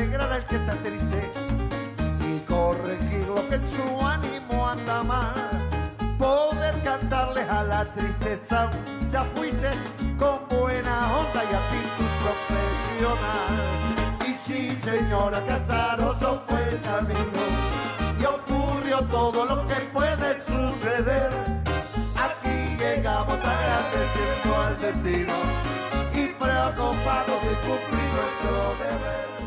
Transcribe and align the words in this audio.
alegrar 0.00 0.32
al 0.32 0.46
que 0.46 0.56
está 0.56 0.74
triste 0.76 1.30
y 2.26 2.38
corregir 2.40 3.26
lo 3.26 3.46
que 3.48 3.56
en 3.56 3.66
su 3.70 4.06
ánimo 4.06 4.66
anda 4.66 5.02
mal. 5.02 5.34
Poder 6.18 6.74
cantarles 6.82 7.46
a 7.50 7.62
la 7.64 7.84
tristeza, 7.84 8.70
ya 9.12 9.24
fuiste 9.24 9.70
con 10.18 10.38
buena 10.48 10.96
onda 11.18 11.40
y 11.44 11.54
actitud 11.62 12.10
profesional. 12.24 13.54
Y 14.26 14.32
sí, 14.46 14.78
señora 14.82 15.40
Casaroso 15.46 16.44
fue 16.48 16.62
el 16.70 16.80
camino 16.80 17.42
y 18.20 18.24
ocurrió 18.24 19.00
todo 19.10 19.44
lo 19.44 19.66
que 19.66 19.80
puede 19.92 20.28
suceder. 20.46 21.30
Aquí 22.16 22.76
llegamos 22.78 23.38
agradeciendo 23.54 24.50
al 24.64 24.76
destino 24.78 25.34
y 26.14 26.26
preocupados 26.42 27.40
de 27.46 27.54
cumplir 27.66 28.10
nuestro 28.16 28.84
deber. 28.84 29.39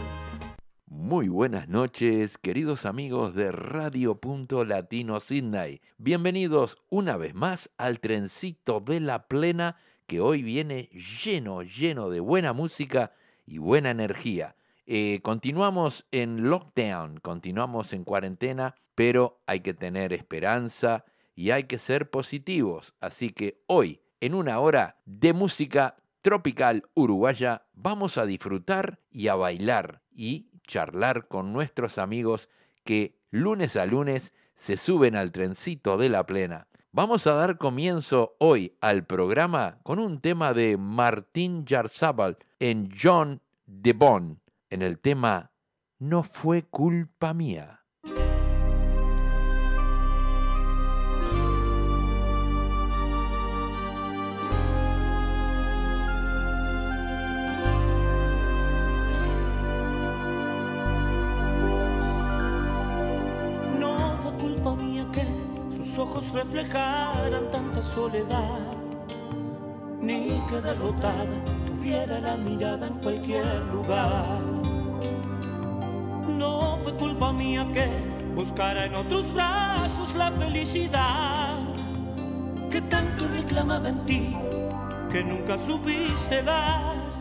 Muy 1.03 1.27
buenas 1.27 1.67
noches, 1.67 2.37
queridos 2.37 2.85
amigos 2.85 3.35
de 3.35 3.51
Radio 3.51 4.21
Punto 4.21 4.63
Latino 4.63 5.19
Sydney. 5.19 5.81
Bienvenidos 5.97 6.77
una 6.89 7.17
vez 7.17 7.35
más 7.35 7.69
al 7.77 7.99
trencito 7.99 8.79
de 8.79 9.01
la 9.01 9.27
plena 9.27 9.75
que 10.07 10.21
hoy 10.21 10.43
viene 10.43 10.83
lleno, 10.93 11.61
lleno 11.61 12.09
de 12.09 12.21
buena 12.21 12.53
música 12.53 13.11
y 13.45 13.57
buena 13.57 13.91
energía. 13.91 14.55
Eh, 14.85 15.19
continuamos 15.23 16.07
en 16.11 16.49
lockdown, 16.49 17.19
continuamos 17.19 17.91
en 17.91 18.05
cuarentena, 18.05 18.75
pero 18.95 19.41
hay 19.45 19.59
que 19.59 19.73
tener 19.73 20.13
esperanza 20.13 21.03
y 21.35 21.51
hay 21.51 21.65
que 21.65 21.79
ser 21.79 22.11
positivos. 22.11 22.95
Así 23.01 23.31
que 23.31 23.61
hoy, 23.67 23.99
en 24.21 24.33
una 24.33 24.57
hora 24.61 25.01
de 25.03 25.33
música 25.33 25.97
tropical 26.21 26.85
uruguaya, 26.93 27.65
vamos 27.73 28.17
a 28.17 28.25
disfrutar 28.25 29.01
y 29.11 29.27
a 29.27 29.35
bailar 29.35 30.01
y 30.15 30.47
charlar 30.73 31.27
con 31.27 31.53
nuestros 31.53 31.99
amigos 31.99 32.49
que 32.83 33.15
lunes 33.29 33.75
a 33.75 33.85
lunes 33.85 34.33
se 34.55 34.75
suben 34.75 35.15
al 35.15 35.31
trencito 35.31 35.97
de 35.97 36.09
la 36.09 36.25
plena. 36.25 36.67
Vamos 36.91 37.27
a 37.27 37.33
dar 37.33 37.59
comienzo 37.59 38.35
hoy 38.39 38.75
al 38.81 39.05
programa 39.05 39.77
con 39.83 39.99
un 39.99 40.19
tema 40.19 40.51
de 40.51 40.77
Martín 40.77 41.65
Yarzábal 41.65 42.39
en 42.59 42.89
John 42.99 43.39
de 43.67 43.93
Bon, 43.93 44.41
en 44.71 44.81
el 44.81 44.97
tema 44.97 45.51
No 45.99 46.23
fue 46.23 46.63
culpa 46.63 47.35
mía. 47.35 47.82
Sus 65.93 65.99
ojos 65.99 66.31
reflejaran 66.31 67.51
tanta 67.51 67.81
soledad, 67.83 68.59
ni 70.01 70.41
que 70.49 70.59
derrotada 70.59 71.25
tuviera 71.67 72.19
la 72.19 72.35
mirada 72.35 72.87
en 72.87 72.95
cualquier 72.95 73.45
lugar. 73.71 74.39
No 76.27 76.79
fue 76.83 76.95
culpa 76.95 77.31
mía 77.31 77.67
que 77.71 77.85
buscara 78.33 78.85
en 78.85 78.95
otros 78.95 79.31
brazos 79.33 80.15
la 80.15 80.31
felicidad 80.31 81.59
que 82.71 82.81
tanto 82.81 83.27
reclamaba 83.27 83.89
en 83.89 84.03
ti, 84.05 84.35
que 85.11 85.23
nunca 85.23 85.59
supiste 85.59 86.41
dar. 86.41 87.12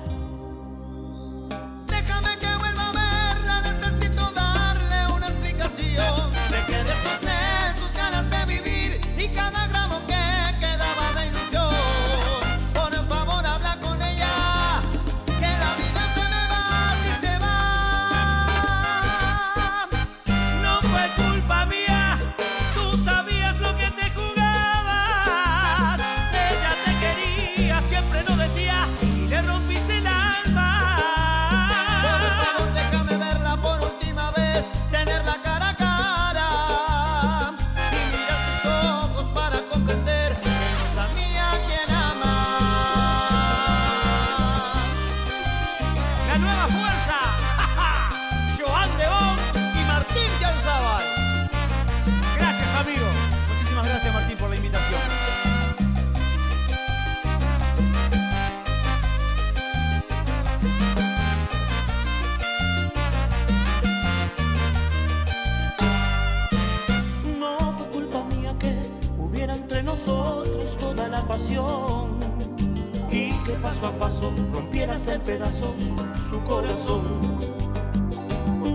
Su 76.33 76.43
corazón. 76.45 77.03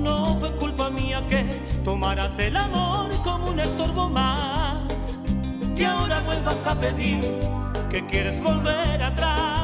No 0.03 0.37
fue 0.39 0.51
culpa 0.57 0.89
mía 0.91 1.23
que 1.27 1.43
tomaras 1.83 2.37
el 2.37 2.55
amor 2.55 3.09
como 3.23 3.49
un 3.49 3.59
estorbo 3.59 4.07
más, 4.09 5.17
que 5.75 5.85
ahora 5.85 6.21
vuelvas 6.21 6.65
a 6.67 6.79
pedir 6.79 7.21
que 7.89 8.05
quieres 8.05 8.41
volver 8.41 9.03
atrás. 9.03 9.56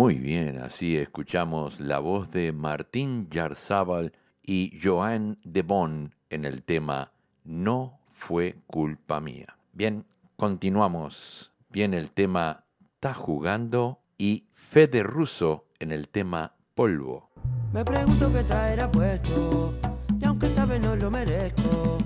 Muy 0.00 0.14
bien, 0.14 0.58
así 0.60 0.96
escuchamos 0.96 1.78
la 1.78 1.98
voz 1.98 2.30
de 2.30 2.52
Martín 2.52 3.28
Yarzábal 3.30 4.14
y 4.42 4.80
Joan 4.82 5.36
de 5.44 5.60
Bon 5.60 6.14
en 6.30 6.46
el 6.46 6.62
tema 6.62 7.12
No 7.44 8.00
fue 8.10 8.56
culpa 8.66 9.20
mía. 9.20 9.58
Bien, 9.74 10.06
continuamos. 10.36 11.52
Viene 11.68 11.98
el 11.98 12.12
tema 12.12 12.64
Está 12.94 13.12
jugando 13.12 14.00
y 14.16 14.46
Fede 14.54 15.02
Russo 15.02 15.66
en 15.78 15.92
el 15.92 16.08
tema 16.08 16.54
Polvo. 16.74 17.28
Me 17.74 17.84
pregunto 17.84 18.32
qué 18.32 18.42
traerá 18.42 18.90
puesto, 18.90 19.74
y 20.18 20.24
aunque 20.24 20.48
sabes 20.48 20.80
no 20.80 20.96
lo 20.96 21.10
merezco. 21.10 21.98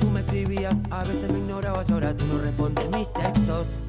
Tú 0.00 0.10
me 0.10 0.18
escribías, 0.18 0.74
a 0.90 1.04
veces 1.04 1.30
me 1.30 1.38
ignorabas, 1.38 1.88
ahora 1.90 2.16
tú 2.16 2.24
no 2.26 2.38
respondes 2.38 2.90
mis 2.90 3.12
textos. 3.12 3.84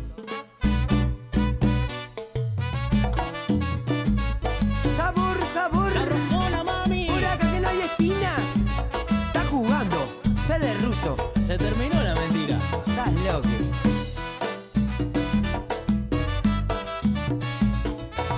Se 11.56 11.60
terminó 11.60 12.04
la 12.04 12.13
mentira. 12.16 12.60
estás 12.86 13.13
loco. 13.24 13.48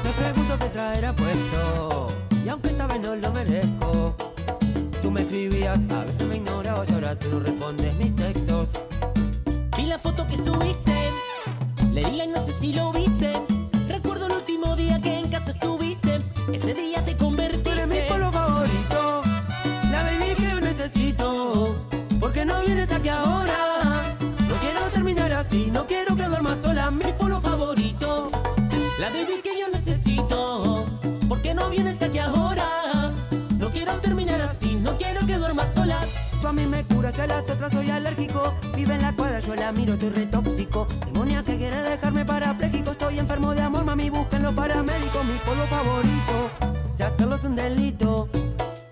Me 0.04 0.12
pregunto 0.12 0.60
qué 0.60 0.69
traerá 0.69 1.14
puesto, 1.14 2.10
y 2.46 2.50
aunque 2.50 2.69
sabes 2.69 3.02
no 3.02 3.16
lo 3.16 3.31
merezco. 3.31 4.16
Tú 5.02 5.10
me 5.10 5.22
escribías, 5.22 5.80
a 5.90 6.04
veces 6.06 6.28
me 6.28 6.36
ignorabas, 6.36 6.92
ahora 6.92 7.18
tú 7.18 7.30
no 7.31 7.40
respondes 7.40 7.96
mis 7.96 8.16
textos. 8.16 8.69
Vi 9.75 9.88
la 9.88 9.98
foto 9.98 10.28
que 10.28 10.38
subiste. 10.38 10.94
Le 11.94 12.04
di 12.06 12.18
like, 12.18 12.31
no 12.31 12.46
sé 12.46 12.54
si 12.54 12.72
lo 12.72 12.92
viste. 12.92 13.34
Recuerdo 13.90 14.28
el 14.28 14.34
último 14.34 14.75
día 14.75 15.02
que 15.02 15.18
en 15.18 15.30
casa 15.31 15.50
estuviste. 15.50 16.19
Ese 16.54 16.75
día 16.75 16.97
así, 25.57 25.71
no 25.71 25.86
quiero 25.86 26.15
que 26.15 26.24
duermas 26.24 26.59
sola. 26.59 26.92
Mi 26.92 27.12
polo 27.13 27.42
favorito, 27.42 28.31
La 29.00 29.09
baby 29.09 29.42
que 29.44 29.59
yo 29.59 29.69
necesito. 29.71 30.86
¿Por 31.27 31.42
qué 31.42 31.54
no 31.54 31.69
vienes 31.69 32.01
aquí 32.01 32.19
ahora? 32.19 33.13
No 33.57 33.69
quiero 33.69 33.94
terminar 33.94 34.42
así. 34.42 34.75
No 34.75 34.98
quiero 34.98 35.25
que 35.25 35.38
duermas 35.38 35.74
sola. 35.74 36.00
tú 36.42 36.48
a 36.48 36.54
mí 36.54 36.65
me 36.65 36.83
curas, 36.83 37.18
a 37.19 37.27
las 37.27 37.50
otras 37.50 37.71
soy 37.71 37.89
alérgico. 37.89 38.54
Vive 38.75 38.95
en 38.95 39.01
la 39.01 39.15
cuadra, 39.15 39.39
yo 39.39 39.56
la 39.56 39.71
miro, 39.71 39.94
estoy 39.94 40.09
re 40.09 40.25
tóxico. 40.25 40.88
Demonia 41.06 41.44
que 41.44 41.57
quiere 41.57 41.81
dejarme 41.81 42.25
parapléjico. 42.25 42.92
Estoy 42.92 43.19
enfermo 43.19 43.54
de 43.54 43.62
amor, 43.62 43.86
mami, 43.86 44.09
busquen 44.09 44.44
los 44.44 44.54
paramédicos. 44.54 45.25
Mi 45.25 45.38
polo 45.45 45.63
favorito, 45.68 46.75
si 46.95 47.04
hacerlo 47.04 47.36
es 47.36 47.44
un 47.44 47.56
delito. 47.56 48.30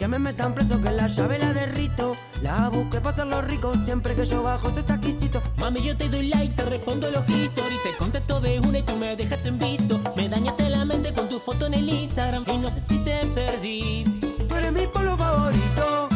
Que 0.06 0.10
me 0.10 0.19
metan 0.19 0.54
preso, 0.54 0.80
que 0.84 0.92
la 0.92 1.07
llave 1.07 1.40
la 1.40 1.52
derrito. 1.52 2.16
La 2.44 2.69
busco 2.69 3.00
para 3.00 3.10
hacerlo 3.10 3.42
rico, 3.42 3.74
siempre 3.86 4.13
que 4.13 4.24
yo 4.24 4.44
bajo, 4.44 4.69
soy 4.69 4.84
exquisito. 4.84 5.42
Mami, 5.57 5.81
yo 5.81 5.98
te 5.98 6.07
doy 6.10 6.28
like, 6.28 6.54
te 6.54 6.63
respondo 6.63 7.10
los 7.10 7.28
historias, 7.28 7.81
te 7.81 7.98
contesto 7.98 8.40
de 8.40 8.60
una 8.60 8.78
y 8.78 8.84
tú 8.84 8.96
me 8.98 9.16
dejas 9.16 9.44
en 9.48 9.57
visto. 9.57 10.00
Me 10.16 10.30
dañaste 10.30 10.69
la 10.69 10.86
mente 10.86 11.12
con 11.12 11.28
tu 11.28 11.40
foto 11.40 11.66
en 11.66 11.74
el 11.74 11.90
Instagram 11.90 12.44
y 12.46 12.57
no 12.60 12.69
sé 12.69 12.81
si 12.81 13.00
te 13.00 13.25
perdí. 13.34 14.04
Tú 14.48 14.54
eres 14.54 14.72
mi 14.74 14.86
polo 14.86 15.18
favorito, 15.18 16.08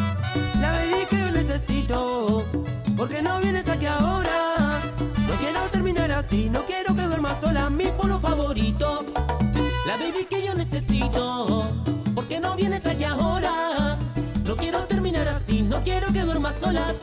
la 0.60 0.70
baby 0.70 1.06
que 1.10 1.18
yo 1.18 1.30
necesito. 1.32 2.44
Porque 2.96 3.22
no 3.22 3.40
vienes 3.40 3.68
aquí 3.68 3.86
ahora. 3.86 4.78
No 5.00 5.34
quiero 5.40 5.60
terminar 5.72 6.12
así, 6.12 6.48
no 6.48 6.64
quiero 6.64 6.94
que 6.94 7.02
duermas 7.02 7.40
sola. 7.40 7.68
Mi 7.68 7.86
polo 7.86 8.20
favorito, 8.20 9.04
La 9.84 9.96
baby 9.96 10.26
que 10.30 10.46
yo 10.46 10.54
necesito. 10.54 11.79
¿Por 12.40 12.48
qué 12.48 12.48
no 12.48 12.56
vienes 12.56 12.86
aquí 12.86 13.04
ahora? 13.04 13.98
No 14.46 14.56
quiero 14.56 14.78
terminar 14.84 15.28
así, 15.28 15.60
no 15.60 15.82
quiero 15.82 16.10
que 16.10 16.22
duermas 16.22 16.54
sola. 16.54 16.94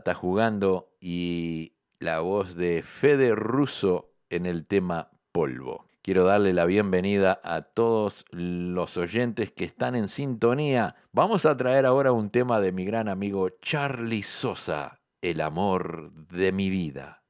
Está 0.00 0.14
jugando 0.14 0.88
y 0.98 1.74
la 1.98 2.20
voz 2.20 2.54
de 2.56 2.82
Fede 2.82 3.34
Russo 3.34 4.14
en 4.30 4.46
el 4.46 4.66
tema 4.66 5.10
Polvo. 5.30 5.84
Quiero 6.00 6.24
darle 6.24 6.54
la 6.54 6.64
bienvenida 6.64 7.38
a 7.44 7.60
todos 7.60 8.24
los 8.30 8.96
oyentes 8.96 9.50
que 9.50 9.66
están 9.66 9.94
en 9.96 10.08
sintonía. 10.08 10.96
Vamos 11.12 11.44
a 11.44 11.54
traer 11.54 11.84
ahora 11.84 12.12
un 12.12 12.30
tema 12.30 12.60
de 12.60 12.72
mi 12.72 12.86
gran 12.86 13.10
amigo 13.10 13.50
Charlie 13.60 14.22
Sosa, 14.22 15.00
El 15.20 15.42
amor 15.42 16.10
de 16.12 16.52
mi 16.52 16.70
vida. 16.70 17.22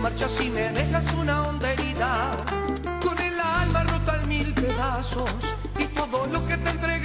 Marchas 0.00 0.40
y 0.40 0.48
me 0.48 0.70
dejas 0.70 1.04
una 1.20 1.42
honda 1.42 1.72
herida. 1.72 2.30
Con 3.04 3.18
el 3.18 3.38
alma 3.38 3.84
rota 3.84 4.20
en 4.22 4.28
mil 4.28 4.54
pedazos 4.54 5.30
y 5.78 5.84
todo 5.86 6.26
lo 6.26 6.46
que 6.46 6.56
te 6.56 6.70
entregué 6.70 6.99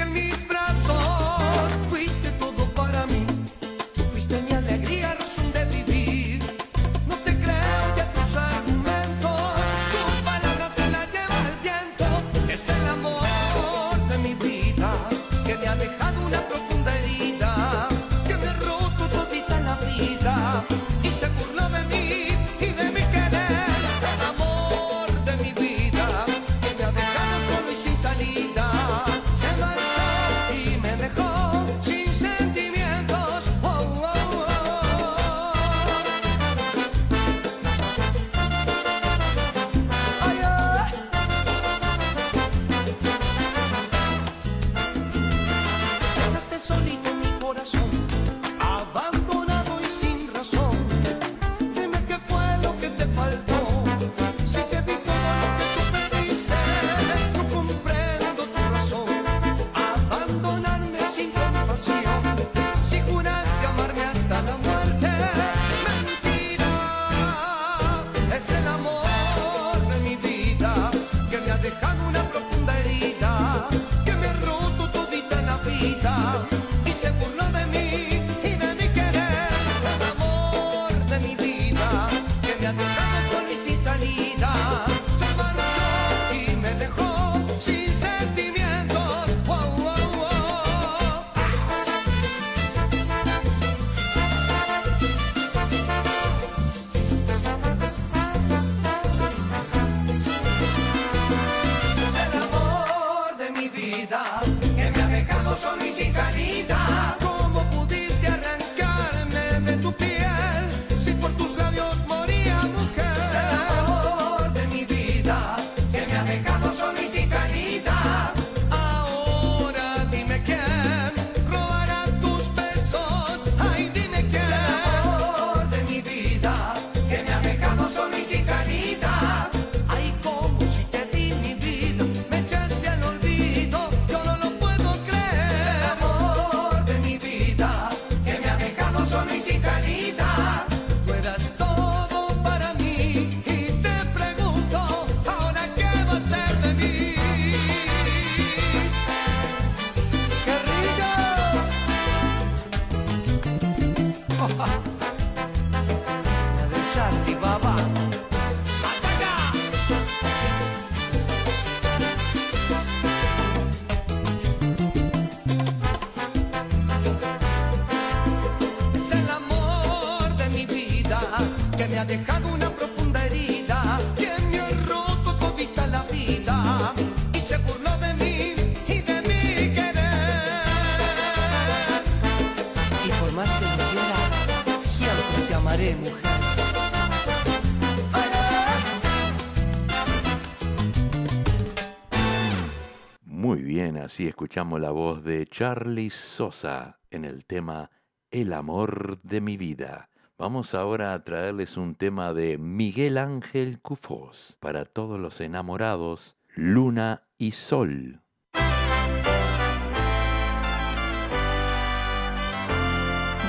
y 194.25 194.27
escuchamos 194.27 194.81
la 194.81 194.89
voz 194.89 195.23
de 195.23 195.45
Charlie 195.45 196.09
Sosa 196.09 196.97
en 197.11 197.25
el 197.25 197.45
tema 197.45 197.91
El 198.31 198.53
amor 198.53 199.21
de 199.21 199.39
mi 199.39 199.55
vida. 199.55 200.09
Vamos 200.35 200.73
ahora 200.73 201.13
a 201.13 201.23
traerles 201.23 201.77
un 201.77 201.93
tema 201.93 202.33
de 202.33 202.57
Miguel 202.57 203.19
Ángel 203.19 203.79
Cufós 203.83 204.57
para 204.59 204.85
todos 204.85 205.19
los 205.19 205.41
enamorados, 205.41 206.37
Luna 206.55 207.27
y 207.37 207.51
Sol. 207.51 208.23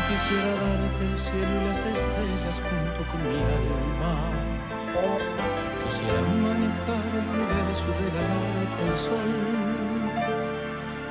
Quisiera 0.09 0.53
darte 0.61 1.07
el 1.11 1.17
cielo 1.17 1.63
y 1.63 1.65
las 1.69 1.87
estrellas 1.87 2.61
junto 2.61 3.11
con 3.11 3.23
mi 3.23 3.39
alma. 3.39 4.31
Quisiera 5.87 6.21
manejar 6.21 7.07
el 7.15 7.27
universo 7.31 7.87
y 7.89 7.93
regalarte 8.05 8.83
el 8.91 8.97
sol 8.99 9.76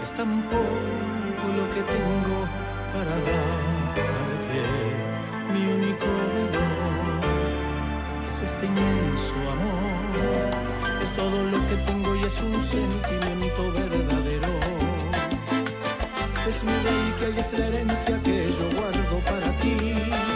es 0.06 0.12
tan 0.12 0.36
lo 1.60 1.66
que 1.74 1.82
tengo 1.82 2.40
para 2.94 3.16
darte. 3.28 4.62
Mi 5.52 5.64
único 5.78 6.06
valor 6.32 7.22
es 8.30 8.42
este 8.42 8.68
inmenso 8.68 9.34
amor. 9.54 11.02
Es 11.02 11.12
todo 11.22 11.44
lo 11.44 11.60
que 11.68 11.76
tengo 11.88 12.16
y 12.18 12.24
es 12.24 12.40
un 12.40 12.56
sentimiento 12.62 13.62
verdadero. 13.80 14.54
Es 16.50 16.64
mi 16.64 16.76
rey 16.86 17.06
que 17.18 17.26
hay 17.26 17.40
es 17.40 17.52
la 17.58 17.66
herencia 17.66 18.22
que 18.22 18.38
yo 18.58 18.68
guardo 18.78 19.18
para 19.32 19.50
ti. 19.60 20.35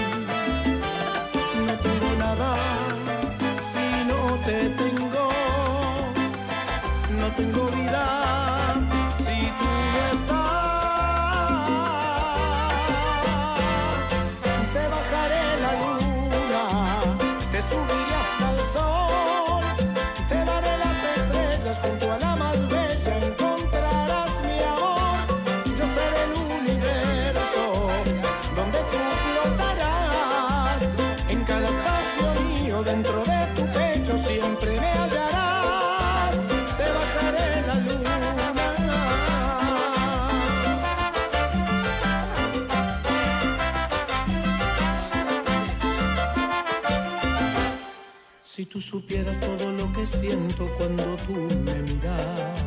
tú 48.69 48.79
supieras 48.79 49.39
todo 49.39 49.71
lo 49.71 49.91
que 49.91 50.05
siento 50.05 50.71
cuando 50.77 51.15
tú 51.25 51.33
me 51.65 51.81
miras. 51.81 52.61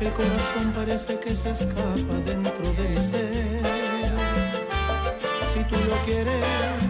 El 0.00 0.10
corazón 0.10 0.72
parece 0.74 1.18
que 1.20 1.34
se 1.34 1.50
escapa 1.50 2.16
dentro 2.24 2.72
del 2.72 2.96
ser. 3.00 3.62
Si 5.52 5.60
tú 5.64 5.76
lo 5.88 5.96
quieres 6.06 6.83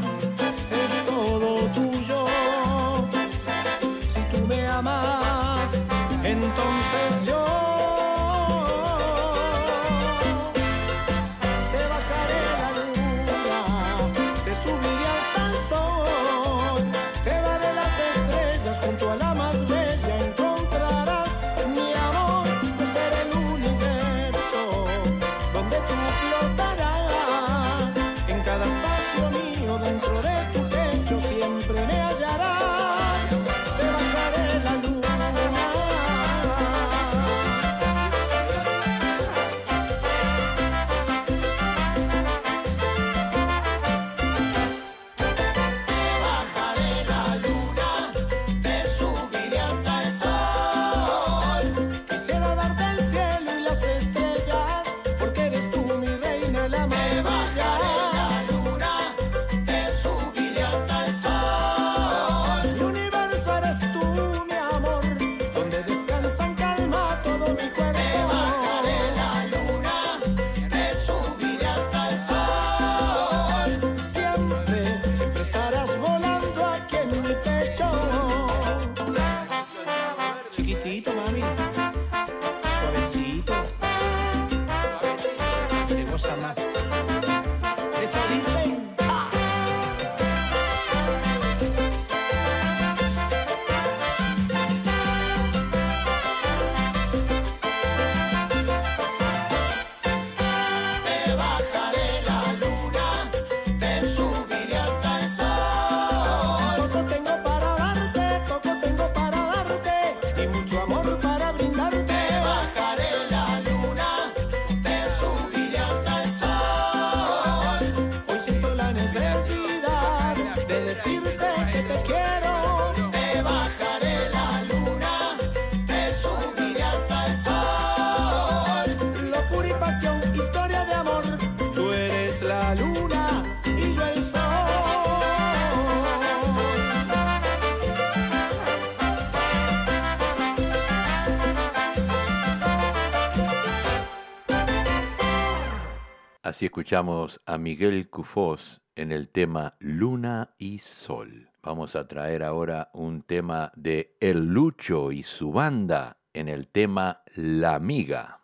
Así 146.54 146.66
escuchamos 146.66 147.40
a 147.46 147.58
Miguel 147.58 148.08
Cufós 148.08 148.80
en 148.94 149.10
el 149.10 149.28
tema 149.28 149.74
Luna 149.80 150.54
y 150.56 150.78
Sol. 150.78 151.50
Vamos 151.64 151.96
a 151.96 152.06
traer 152.06 152.44
ahora 152.44 152.90
un 152.94 153.22
tema 153.22 153.72
de 153.74 154.16
El 154.20 154.54
Lucho 154.54 155.10
y 155.10 155.24
su 155.24 155.50
banda 155.50 156.20
en 156.32 156.46
el 156.46 156.68
tema 156.68 157.24
La 157.34 157.74
Amiga. 157.74 158.43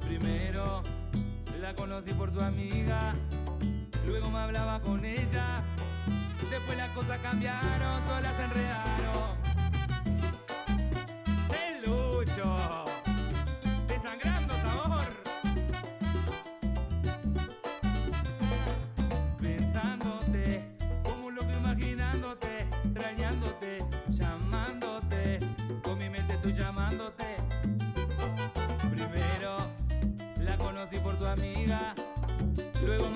Primero 0.00 0.82
la 1.60 1.74
conocí 1.74 2.12
por 2.12 2.30
su 2.30 2.40
amiga, 2.40 3.14
luego 4.06 4.30
me 4.30 4.38
hablaba 4.38 4.80
con 4.80 5.04
ella, 5.04 5.62
después 6.50 6.76
las 6.76 6.90
cosas 6.90 7.18
cambiaron, 7.20 8.04
solas 8.06 8.36
se 8.36 8.42
enredaron. 8.42 9.38
El 11.50 11.84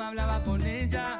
hablaba 0.04 0.38
con 0.44 0.60
ella, 0.66 1.16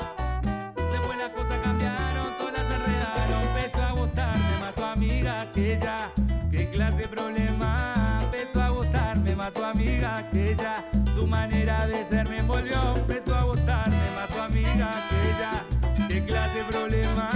después 0.76 1.18
las 1.18 1.30
cosas 1.30 1.56
cambiaron, 1.62 2.36
solas 2.38 2.66
se 2.68 2.74
enredaron, 2.74 3.42
empezó 3.48 3.82
a 3.82 3.92
gustarme 3.92 4.58
más 4.60 4.74
su 4.74 4.84
amiga 4.84 5.52
que 5.52 5.74
ella, 5.76 6.10
qué 6.50 6.68
clase 6.68 6.96
de 6.96 7.08
problema, 7.08 8.20
empezó 8.24 8.62
a 8.62 8.68
gustarme 8.68 9.34
más 9.34 9.54
su 9.54 9.64
amiga 9.64 10.28
que 10.30 10.52
ella, 10.52 10.84
su 11.14 11.26
manera 11.26 11.86
de 11.86 12.04
ser 12.04 12.28
me 12.28 12.38
envolvió, 12.38 12.96
empezó 12.96 13.34
a 13.34 13.44
gustarme 13.44 14.10
más 14.16 14.30
su 14.30 14.40
amiga 14.40 14.90
que 15.08 15.30
ella, 15.30 16.08
qué 16.08 16.24
clase 16.24 16.58
de 16.58 16.64
problema, 16.64 17.30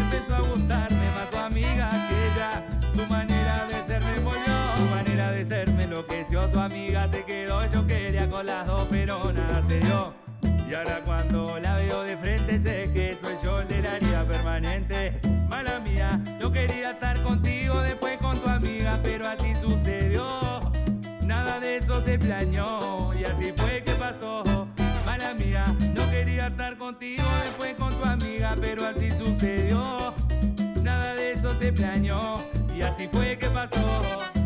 empezó 0.00 0.36
a 0.36 0.40
gustarme 0.40 1.10
más 1.14 1.28
su 1.30 1.38
amiga 1.38 1.88
que 1.90 2.26
ella, 2.32 2.50
su 2.94 3.06
manera 3.06 3.66
de 3.66 3.84
ser 3.86 4.02
me 4.04 4.16
envolvió, 4.16 4.54
su 4.76 4.84
manera 4.84 5.30
de 5.32 5.44
ser 5.44 5.70
me 5.72 5.84
enloqueció, 5.84 6.50
su 6.50 6.58
amiga 6.58 7.06
se 7.08 7.24
quedó, 7.24 7.66
yo 7.70 7.86
quería 7.86 8.28
con 8.30 8.46
las 8.46 8.66
dos 8.66 8.86
pero 8.90 9.30
nada 9.32 9.60
se 9.60 9.80
dio. 9.80 10.23
Y 10.68 10.74
ahora 10.74 11.00
cuando 11.04 11.58
la 11.60 11.76
veo 11.76 12.02
de 12.02 12.16
frente 12.16 12.58
sé 12.58 12.90
que 12.92 13.14
soy 13.14 13.34
yo 13.42 13.58
el 13.58 13.68
de 13.68 13.82
la 13.82 14.24
permanente. 14.24 15.20
Mala 15.48 15.78
mía, 15.78 16.20
no 16.40 16.50
quería 16.50 16.92
estar 16.92 17.20
contigo 17.22 17.80
después 17.80 18.18
con 18.18 18.38
tu 18.38 18.48
amiga, 18.48 18.98
pero 19.02 19.28
así 19.28 19.54
sucedió. 19.54 20.72
Nada 21.22 21.60
de 21.60 21.76
eso 21.76 22.00
se 22.00 22.18
planeó 22.18 23.12
y 23.18 23.24
así 23.24 23.52
fue 23.56 23.82
que 23.84 23.92
pasó. 23.92 24.68
Mala 25.04 25.34
mía, 25.34 25.64
no 25.94 26.08
quería 26.10 26.48
estar 26.48 26.76
contigo 26.78 27.24
después 27.44 27.74
con 27.76 27.94
tu 27.94 28.04
amiga, 28.04 28.56
pero 28.60 28.86
así 28.86 29.10
sucedió. 29.10 30.14
Nada 30.82 31.14
de 31.14 31.32
eso 31.32 31.50
se 31.58 31.72
planeó 31.72 32.34
y 32.74 32.82
así 32.82 33.08
fue 33.08 33.38
que 33.38 33.48
pasó. 33.48 34.43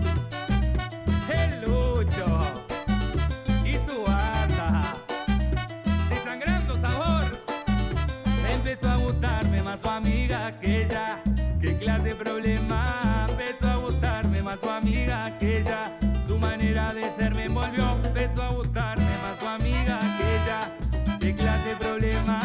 Su 10.49 10.55
amiga 10.55 10.61
que 10.61 10.83
ella. 10.83 11.23
Qué 11.61 11.77
clase 11.79 12.09
de 12.09 12.15
problema. 12.15 13.27
Empezó 13.29 13.69
a 13.69 13.77
gustarme 13.77 14.43
más 14.43 14.61
su 14.61 14.71
amiga 14.71 15.39
que 15.39 15.59
ella. 15.59 15.99
Su 16.27 16.39
manera 16.39 16.95
de 16.95 17.11
ser 17.17 17.35
me 17.35 17.45
envolvió. 17.45 17.97
Empezó 18.05 18.43
a 18.43 18.51
gustarme 18.53 19.11
más 19.23 19.39
su 19.39 19.47
amiga 19.47 19.99
que 20.01 20.37
ella. 20.37 21.19
Qué 21.21 21.35
clase 21.35 21.69
de 21.71 21.77
problema. 21.77 22.41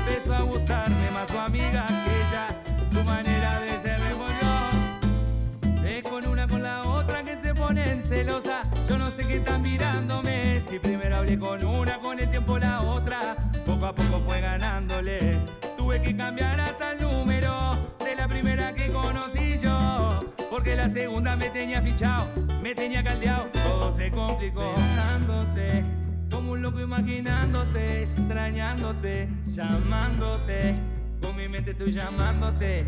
Empezó 0.00 0.34
a 0.34 0.42
gustarme 0.42 1.10
más 1.12 1.28
su 1.28 1.38
amiga 1.38 1.86
que 1.86 2.16
ella. 2.20 2.46
Su 2.92 3.04
manera 3.04 3.60
de 3.60 3.80
ser 3.80 4.00
me 4.00 4.10
envolvió. 4.10 5.88
Es 5.88 6.02
con 6.02 6.26
una 6.26 6.46
con 6.46 6.62
la 6.62 6.82
otra 6.82 7.22
que 7.22 7.36
se 7.36 7.54
ponen 7.54 8.02
celosa. 8.02 8.62
Yo 8.88 8.98
no 8.98 9.06
sé 9.10 9.26
qué 9.26 9.36
están 9.36 9.62
mirándome. 9.62 10.60
Si 10.68 10.78
primero 10.78 11.16
hablé 11.16 11.38
con 11.38 11.64
una, 11.64 11.98
con 11.98 12.18
el 12.18 12.30
tiempo 12.30 12.58
la 12.58 12.82
otra. 12.82 13.36
Poco 13.64 13.86
a 13.86 13.94
poco 13.94 14.20
fue 14.26 14.40
ganándole. 14.40 15.38
Tuve 15.86 16.02
que 16.02 16.16
cambiar 16.16 16.60
hasta 16.60 16.94
el 16.94 17.00
número 17.00 17.70
de 18.00 18.16
la 18.16 18.26
primera 18.26 18.74
que 18.74 18.88
conocí 18.88 19.56
yo. 19.62 20.18
Porque 20.50 20.74
la 20.74 20.88
segunda 20.88 21.36
me 21.36 21.48
tenía 21.50 21.80
fichado, 21.80 22.26
me 22.60 22.74
tenía 22.74 23.04
caldeado. 23.04 23.44
Todo 23.52 23.92
se 23.92 24.10
complicó. 24.10 24.74
Pensándote, 24.74 25.84
como 26.28 26.52
un 26.54 26.62
loco 26.62 26.80
imaginándote, 26.80 28.02
extrañándote, 28.02 29.28
llamándote. 29.46 30.74
Con 31.22 31.36
mi 31.36 31.46
mente 31.46 31.70
estoy 31.70 31.92
llamándote. 31.92 32.84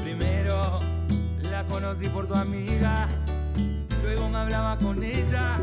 Primero 0.00 0.78
la 1.50 1.64
conocí 1.64 2.08
por 2.08 2.28
su 2.28 2.36
amiga, 2.36 3.08
luego 4.04 4.28
me 4.28 4.38
hablaba 4.38 4.78
con 4.78 5.02
ella. 5.02 5.58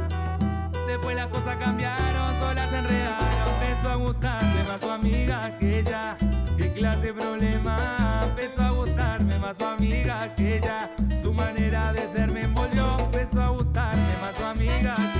Después 0.89 1.15
las 1.15 1.27
cosas 1.27 1.55
cambiaron, 1.63 2.39
solas 2.39 2.67
se 2.71 2.77
enredaron. 2.79 3.27
Empezó 3.61 3.89
a 3.89 3.95
gustarme 3.95 4.63
más 4.67 4.81
su 4.81 4.89
amiga 4.89 5.57
que 5.59 5.79
ella. 5.81 6.17
Qué 6.57 6.73
clase 6.73 7.05
de 7.05 7.13
problema. 7.13 8.23
Empezó 8.27 8.63
a 8.63 8.71
gustarme 8.71 9.37
más 9.37 9.57
su 9.57 9.65
amiga 9.65 10.33
que 10.33 10.57
ella. 10.57 10.89
Su 11.21 11.31
manera 11.31 11.93
de 11.93 12.07
ser 12.11 12.31
me 12.31 12.41
envolvió. 12.41 12.97
Empezó 13.01 13.39
a 13.39 13.49
gustarme 13.49 14.13
más 14.19 14.35
su 14.35 14.43
amiga 14.43 14.95
que 14.95 15.01
ella. 15.01 15.18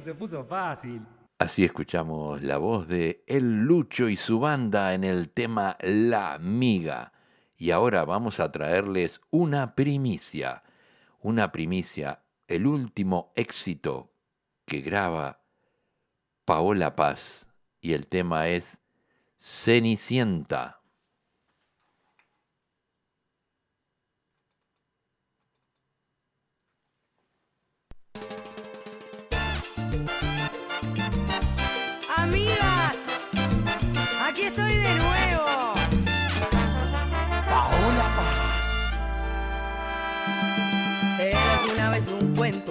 se 0.00 0.14
puso 0.14 0.44
fácil. 0.44 1.02
Así 1.38 1.64
escuchamos 1.64 2.42
la 2.42 2.58
voz 2.58 2.88
de 2.88 3.24
El 3.26 3.64
Lucho 3.64 4.08
y 4.08 4.16
su 4.16 4.40
banda 4.40 4.94
en 4.94 5.04
el 5.04 5.30
tema 5.30 5.76
La 5.80 6.38
Miga. 6.38 7.12
Y 7.56 7.70
ahora 7.70 8.04
vamos 8.04 8.40
a 8.40 8.52
traerles 8.52 9.20
una 9.30 9.74
primicia. 9.74 10.62
Una 11.20 11.52
primicia, 11.52 12.22
el 12.46 12.66
último 12.66 13.32
éxito 13.34 14.12
que 14.64 14.80
graba 14.80 15.40
Paola 16.44 16.94
Paz. 16.96 17.46
Y 17.80 17.92
el 17.92 18.06
tema 18.06 18.48
es 18.48 18.80
Cenicienta. 19.36 20.83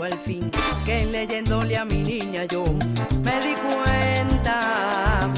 Al 0.04 0.20
fin, 0.20 0.52
que 0.86 1.06
leyéndole 1.06 1.78
a 1.78 1.86
mi 1.86 2.04
niña 2.04 2.44
yo 2.44 2.66
me 3.24 3.40
di 3.40 3.54
cuenta. 3.56 5.30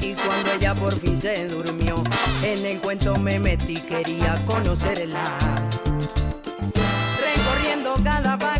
Y 0.00 0.14
cuando 0.14 0.52
ella 0.52 0.76
por 0.76 0.96
fin 1.00 1.20
se 1.20 1.48
durmió, 1.48 1.96
en 2.44 2.64
el 2.64 2.78
cuento 2.78 3.16
me 3.16 3.40
metí, 3.40 3.78
quería 3.78 4.34
conocerla. 4.46 5.24
Recorriendo 7.20 7.94
cada 8.04 8.38
país 8.38 8.57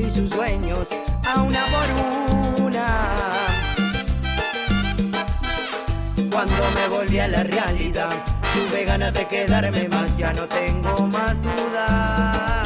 y 0.00 0.10
sus 0.10 0.30
sueños 0.30 0.88
a 1.26 1.42
una 1.42 1.60
por 1.66 2.64
una. 2.64 3.30
Cuando 6.30 6.54
me 6.74 6.88
volví 6.88 7.18
a 7.18 7.28
la 7.28 7.42
realidad, 7.42 8.10
tuve 8.54 8.84
ganas 8.84 9.12
de 9.12 9.26
quedarme 9.26 9.88
más, 9.88 10.16
ya 10.16 10.32
no 10.32 10.46
tengo 10.46 11.06
más 11.06 11.42
dudas. 11.42 12.59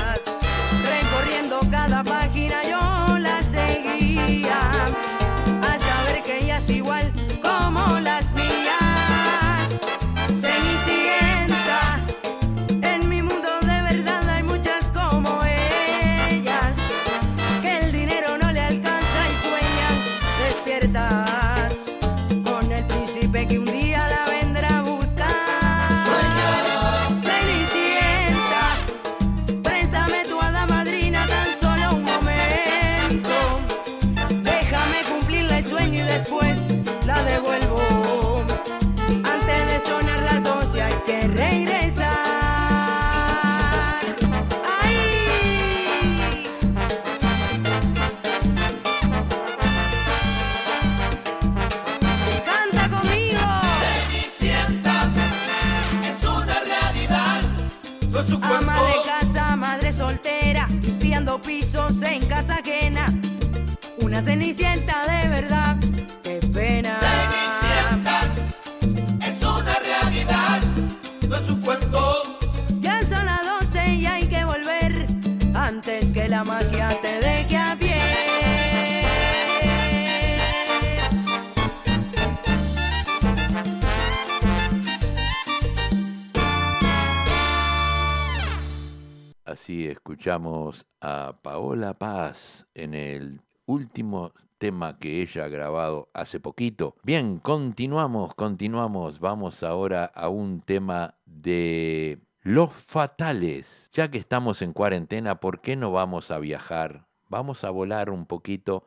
escuchamos 90.35 90.85
a 91.01 91.39
Paola 91.43 91.95
Paz 91.95 92.67
en 92.75 92.95
el 92.95 93.41
último 93.67 94.33
tema 94.59 94.99
que 94.99 95.23
ella 95.23 95.45
ha 95.45 95.49
grabado 95.49 96.11
hace 96.13 96.41
poquito. 96.41 96.97
Bien, 97.05 97.39
continuamos, 97.39 98.35
continuamos. 98.35 99.21
Vamos 99.21 99.63
ahora 99.63 100.07
a 100.07 100.29
un 100.29 100.61
tema 100.61 101.15
de 101.25 102.19
los 102.43 102.73
fatales. 102.73 103.91
Ya 103.93 104.11
que 104.11 104.19
estamos 104.19 104.61
en 104.63 104.73
cuarentena, 104.73 105.39
¿por 105.39 105.61
qué 105.61 105.77
no 105.77 105.93
vamos 105.93 106.33
a 106.33 106.41
viajar? 106.41 107.07
Vamos 107.29 107.63
a 107.63 107.71
volar 107.71 108.11
un 108.11 108.27
poquito 108.27 108.85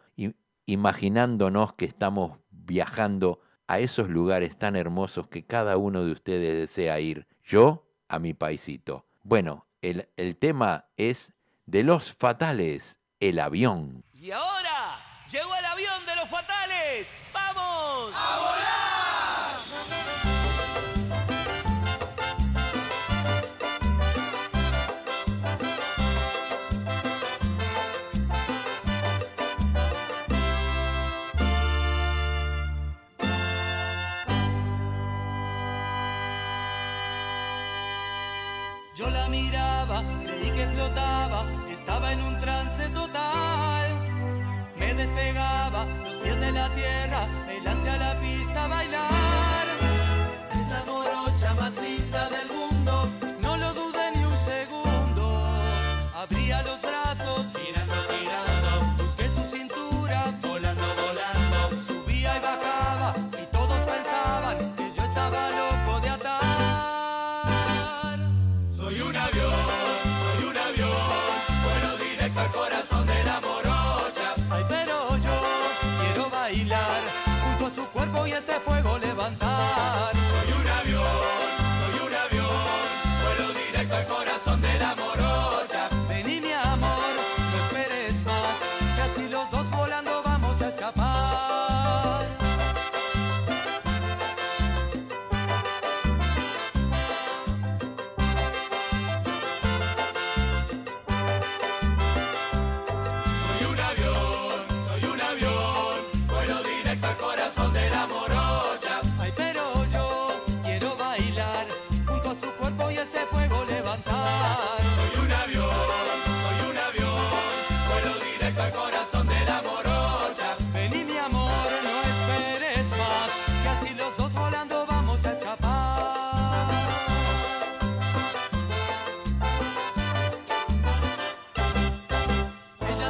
imaginándonos 0.66 1.76
que 1.76 1.86
estamos 1.86 2.40
viajando 2.52 3.40
a 3.68 3.80
esos 3.80 4.10
lugares 4.10 4.58
tan 4.58 4.76
hermosos 4.76 5.30
que 5.30 5.46
cada 5.46 5.78
uno 5.78 6.04
de 6.04 6.12
ustedes 6.12 6.58
desea 6.58 7.00
ir. 7.00 7.26
Yo 7.42 7.88
a 8.10 8.20
mi 8.20 8.34
paisito. 8.34 9.06
Bueno, 9.24 9.66
el, 9.82 10.10
el 10.18 10.36
tema 10.36 10.86
es 10.98 11.34
de 11.68 11.84
los 11.84 12.14
fatales, 12.14 12.98
el 13.20 13.40
avión. 13.40 14.04
Y 14.14 14.32
ahora 14.32 15.00
llegó 15.30 15.54
el 15.54 15.66
avión 15.66 16.06
de 16.06 16.16
los 16.16 16.30
fatales. 16.30 17.14
¡Vamos! 17.34 18.14
¡Vamos! 18.14 18.47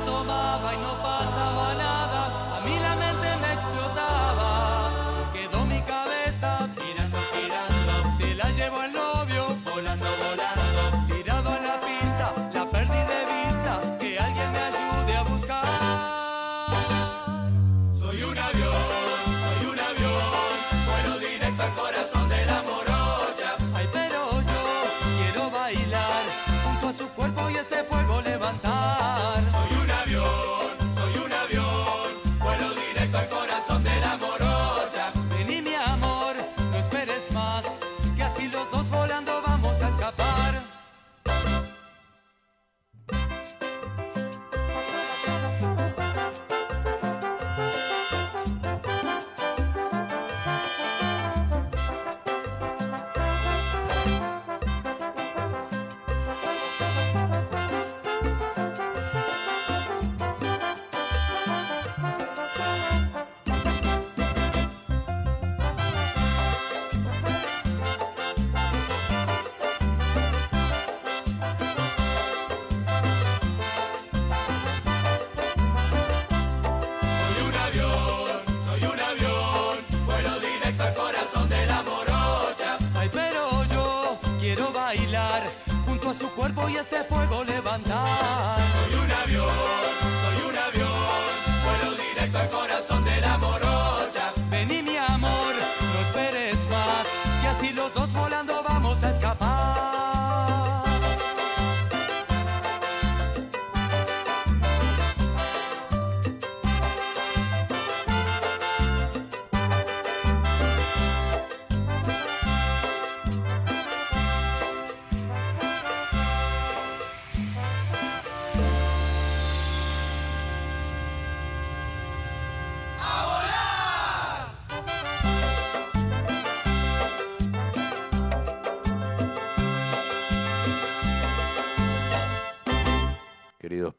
tomaba 0.07 0.73
y 0.73 0.77
no 0.77 0.93
pasaba. 1.03 1.36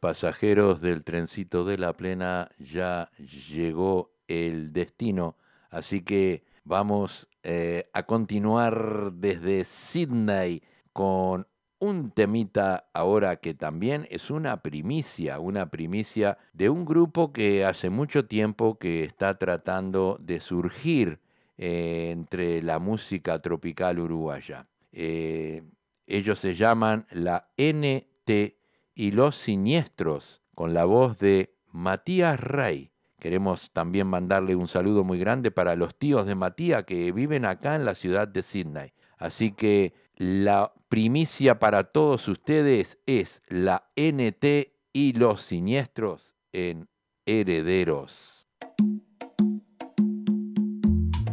Pasajeros 0.09 0.81
del 0.81 1.05
trencito 1.05 1.67
de 1.67 1.77
la 1.77 1.95
plena, 1.95 2.51
ya 2.59 3.11
llegó 3.51 4.15
el 4.27 4.73
destino, 4.73 5.37
así 5.69 6.01
que 6.01 6.45
vamos 6.65 7.29
eh, 7.43 7.91
a 7.93 8.05
continuar 8.05 9.13
desde 9.13 9.65
Sydney 9.65 10.63
con 10.95 11.47
un 11.79 12.11
temita 12.11 12.89
ahora 12.95 13.37
que 13.37 13.53
también 13.53 14.09
es 14.11 14.31
una 14.31 14.63
primicia, 14.63 15.41
una 15.41 15.69
primicia 15.69 16.39
de 16.55 16.71
un 16.71 16.87
grupo 16.87 17.35
que 17.35 17.67
hace 17.67 17.91
mucho 17.91 18.25
tiempo 18.25 18.79
que 18.79 19.05
está 19.05 19.35
tratando 19.35 20.17
de 20.23 20.41
surgir 20.41 21.21
eh, 21.59 22.09
entre 22.13 22.63
la 22.63 22.79
música 22.79 23.43
tropical 23.43 23.99
uruguaya. 23.99 24.67
Eh, 24.91 25.65
ellos 26.07 26.39
se 26.39 26.55
llaman 26.55 27.07
la 27.11 27.51
NT 27.59 28.58
y 28.99 29.13
Los 29.13 29.37
Siniestros, 29.37 30.43
con 30.57 30.75
la 30.75 30.85
voz 30.85 31.21
de 31.21 31.55
Matías 31.71 32.41
Rey. 32.41 32.91
Queremos 33.21 33.71
también 33.73 34.09
mandarle 34.09 34.57
un 34.57 34.67
saludo 34.67 35.05
muy 35.05 35.21
grande 35.21 35.53
para 35.53 35.77
los 35.77 35.97
tíos 35.97 36.27
de 36.27 36.35
Matías 36.35 36.83
que 36.83 37.13
viven 37.13 37.45
acá 37.45 37.77
en 37.77 37.85
la 37.85 37.95
ciudad 37.95 38.27
de 38.27 38.43
Sydney. 38.43 38.93
Así 39.17 39.53
que 39.53 39.95
la 40.17 40.73
primicia 40.89 41.61
para 41.61 41.85
todos 41.85 42.27
ustedes 42.27 42.99
es 43.07 43.41
la 43.47 43.89
NT 43.95 44.73
y 44.93 45.13
Los 45.13 45.43
Siniestros 45.43 46.35
en 46.53 46.89
Herederos. 47.25 48.49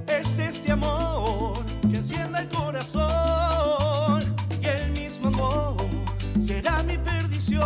Es 0.08 0.38
este 0.38 0.72
amor 0.72 1.58
que 1.90 1.98
encienda 1.98 2.42
el 2.42 2.50
corazón 2.50 3.15
será 6.46 6.84
mi 6.84 6.96
perdición. 6.98 7.64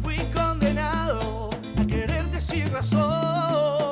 Fui 0.00 0.18
condenado 0.32 1.50
a 1.76 1.84
quererte 1.84 2.40
sin 2.40 2.70
razón 2.70 3.83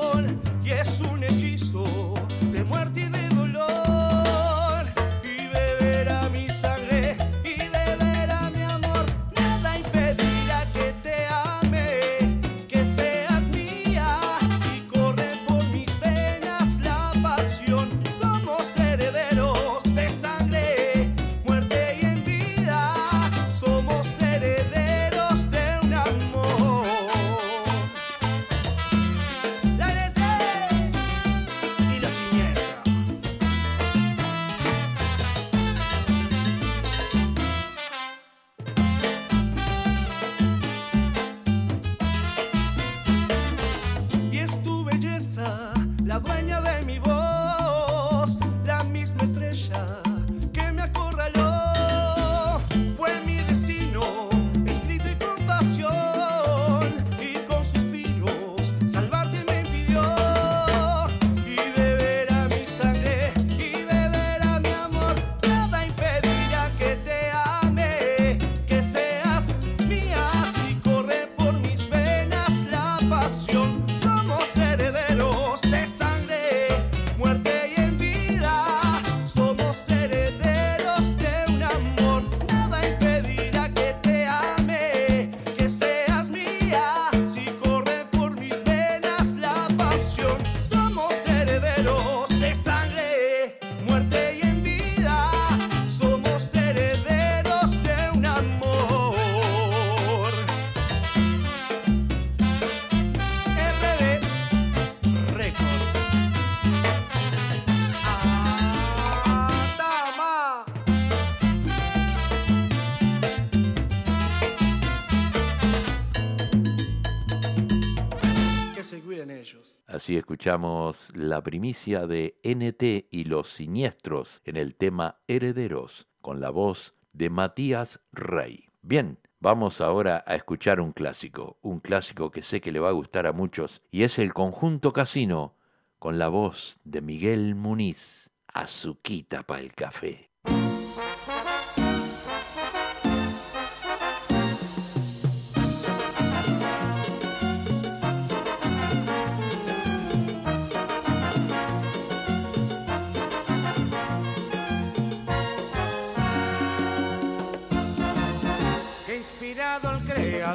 escuchamos 120.32 120.96
la 121.12 121.42
primicia 121.42 122.06
de 122.06 122.38
NT 122.42 123.06
y 123.10 123.24
los 123.24 123.50
siniestros 123.50 124.40
en 124.46 124.56
el 124.56 124.76
tema 124.76 125.18
Herederos, 125.28 126.08
con 126.22 126.40
la 126.40 126.48
voz 126.48 126.94
de 127.12 127.28
Matías 127.28 128.00
Rey. 128.12 128.64
Bien, 128.80 129.18
vamos 129.40 129.82
ahora 129.82 130.24
a 130.26 130.34
escuchar 130.34 130.80
un 130.80 130.92
clásico, 130.92 131.58
un 131.60 131.80
clásico 131.80 132.30
que 132.30 132.40
sé 132.40 132.62
que 132.62 132.72
le 132.72 132.80
va 132.80 132.88
a 132.88 132.92
gustar 132.92 133.26
a 133.26 133.34
muchos, 133.34 133.82
y 133.90 134.04
es 134.04 134.18
el 134.18 134.32
conjunto 134.32 134.94
casino, 134.94 135.54
con 135.98 136.18
la 136.18 136.28
voz 136.28 136.78
de 136.82 137.02
Miguel 137.02 137.54
Muniz, 137.54 138.30
Azuquita 138.54 139.42
para 139.42 139.60
el 139.60 139.74
café. 139.74 140.31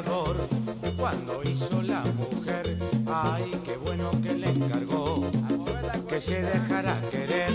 Creador 0.02 0.36
cuando 0.96 1.42
hizo 1.42 1.82
la 1.82 2.00
mujer. 2.00 2.76
Ay, 3.06 3.50
qué 3.64 3.76
bueno 3.76 4.10
que 4.22 4.34
le 4.34 4.50
encargó 4.50 5.24
que 6.08 6.20
se 6.20 6.42
dejara 6.42 6.96
querer 7.10 7.50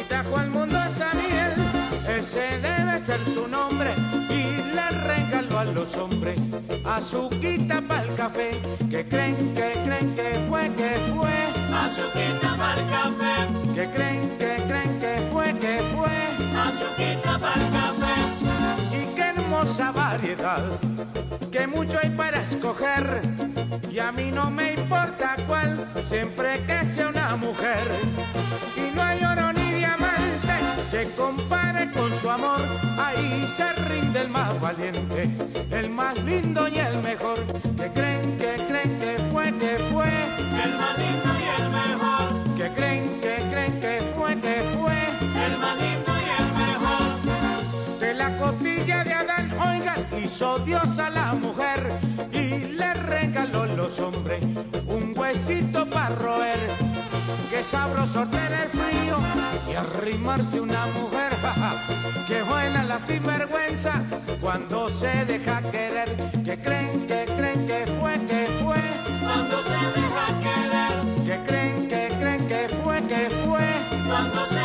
y 0.00 0.04
trajo 0.08 0.36
al 0.36 0.50
mundo 0.50 0.78
esa 0.84 1.10
miel. 1.14 1.52
Ese 2.18 2.58
debe 2.60 2.98
ser 2.98 3.24
su 3.24 3.46
nombre 3.48 3.90
y 4.28 4.74
le 4.74 4.90
regaló 5.06 5.58
a 5.58 5.64
los 5.64 5.96
hombres 5.96 6.38
azuquita 6.84 7.80
para 7.86 8.02
el 8.02 8.14
café. 8.14 8.50
Que 8.90 9.06
creen, 9.06 9.52
que 9.54 9.72
creen 9.84 10.12
que 10.14 10.40
fue, 10.48 10.68
que 10.74 10.96
fue. 11.14 11.30
Azuquita 11.72 12.56
para 12.56 12.80
el 12.80 12.90
café, 12.90 13.74
Que 13.74 13.90
creen, 13.90 14.28
que 14.38 14.56
creen 14.68 14.98
que 14.98 15.20
fue, 15.32 15.54
que 15.58 15.80
fue. 15.94 16.10
azuquita 16.66 17.38
para 17.38 17.54
el 17.54 17.70
café, 17.70 18.39
hermosa 19.70 19.92
variedad, 19.92 20.80
que 21.52 21.66
mucho 21.68 21.98
hay 22.02 22.10
para 22.10 22.42
escoger, 22.42 23.20
y 23.88 24.00
a 24.00 24.10
mí 24.10 24.32
no 24.32 24.50
me 24.50 24.72
importa 24.72 25.36
cuál, 25.46 25.88
siempre 26.04 26.58
que 26.66 26.84
sea 26.84 27.08
una 27.08 27.36
mujer. 27.36 27.78
Y 28.76 28.94
no 28.96 29.02
hay 29.02 29.22
oro 29.22 29.52
ni 29.52 29.74
diamante 29.74 30.54
que 30.90 31.08
compare 31.16 31.90
con 31.92 32.12
su 32.18 32.28
amor, 32.28 32.60
ahí 32.98 33.46
se 33.46 33.72
rinde 33.88 34.22
el 34.22 34.28
más 34.28 34.60
valiente, 34.60 35.30
el 35.70 35.90
más 35.90 36.18
lindo 36.24 36.66
y 36.66 36.78
el 36.78 36.98
mejor, 37.02 37.38
que 37.76 37.92
creen, 37.92 38.36
que 38.36 38.56
creen 38.66 38.96
que 38.96 39.18
fue, 39.30 39.52
que 39.56 39.78
fue, 39.92 40.08
el 40.64 40.76
más 40.78 40.98
lindo. 40.98 41.39
hizo 50.40 50.58
Dios 50.60 50.98
a 50.98 51.10
la 51.10 51.34
mujer 51.34 51.92
y 52.32 52.72
le 52.72 52.94
regaló 52.94 53.66
los 53.66 54.00
hombres 54.00 54.42
un 54.86 55.12
huesito 55.14 55.84
para 55.84 56.14
roer. 56.14 56.58
Qué 57.50 57.62
sabroso 57.62 58.24
tener 58.26 58.68
frío 58.70 59.18
y 59.70 59.74
arrimarse 59.74 60.58
una 60.58 60.86
mujer. 60.86 61.30
Qué 62.26 62.42
buena 62.42 62.84
la 62.84 62.98
sinvergüenza 62.98 63.92
cuando 64.40 64.88
se 64.88 65.26
deja 65.26 65.60
querer. 65.70 66.08
Que 66.42 66.56
creen, 66.58 67.04
que 67.04 67.26
creen 67.36 67.66
que 67.66 67.86
fue, 68.00 68.14
que 68.24 68.46
fue. 68.62 68.80
Cuando 69.20 69.62
se 69.62 70.00
deja 70.00 70.26
querer. 70.40 71.26
Que 71.26 71.46
creen, 71.46 71.86
que 71.86 72.08
creen 72.18 72.46
que 72.46 72.68
fue, 72.82 73.02
que 73.02 73.28
fue. 73.44 73.68
Cuando 74.08 74.46
se 74.46 74.59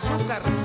azúcar. 0.00 0.59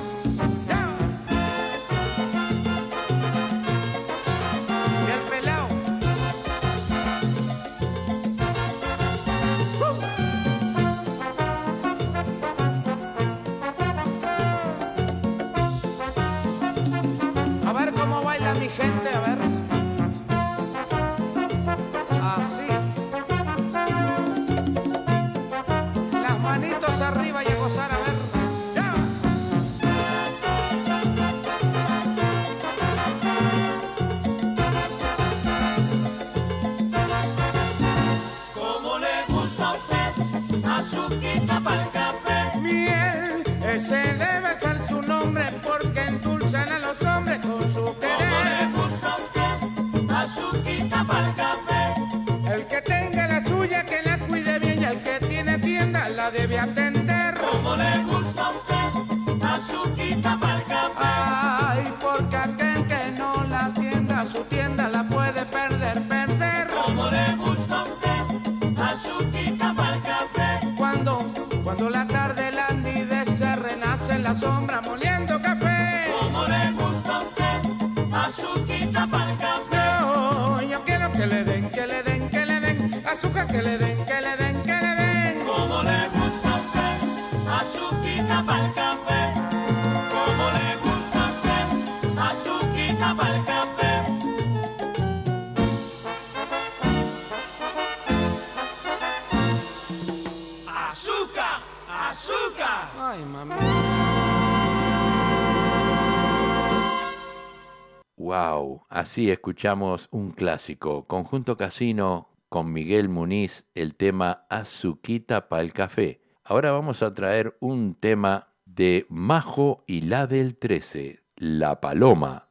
Así 109.15 109.31
escuchamos 109.31 110.09
un 110.11 110.31
clásico, 110.31 111.05
Conjunto 111.07 111.55
Casino 111.55 112.27
con 112.49 112.73
Miguel 112.73 113.07
Muniz, 113.07 113.63
el 113.73 113.95
tema 113.95 114.45
Azuquita 114.49 115.47
para 115.47 115.61
el 115.61 115.71
café. 115.71 116.19
Ahora 116.43 116.73
vamos 116.73 117.01
a 117.01 117.13
traer 117.13 117.55
un 117.61 117.95
tema 117.95 118.49
de 118.65 119.05
Majo 119.07 119.85
y 119.87 120.01
la 120.01 120.27
del 120.27 120.57
13, 120.57 121.23
La 121.37 121.79
Paloma. 121.79 122.49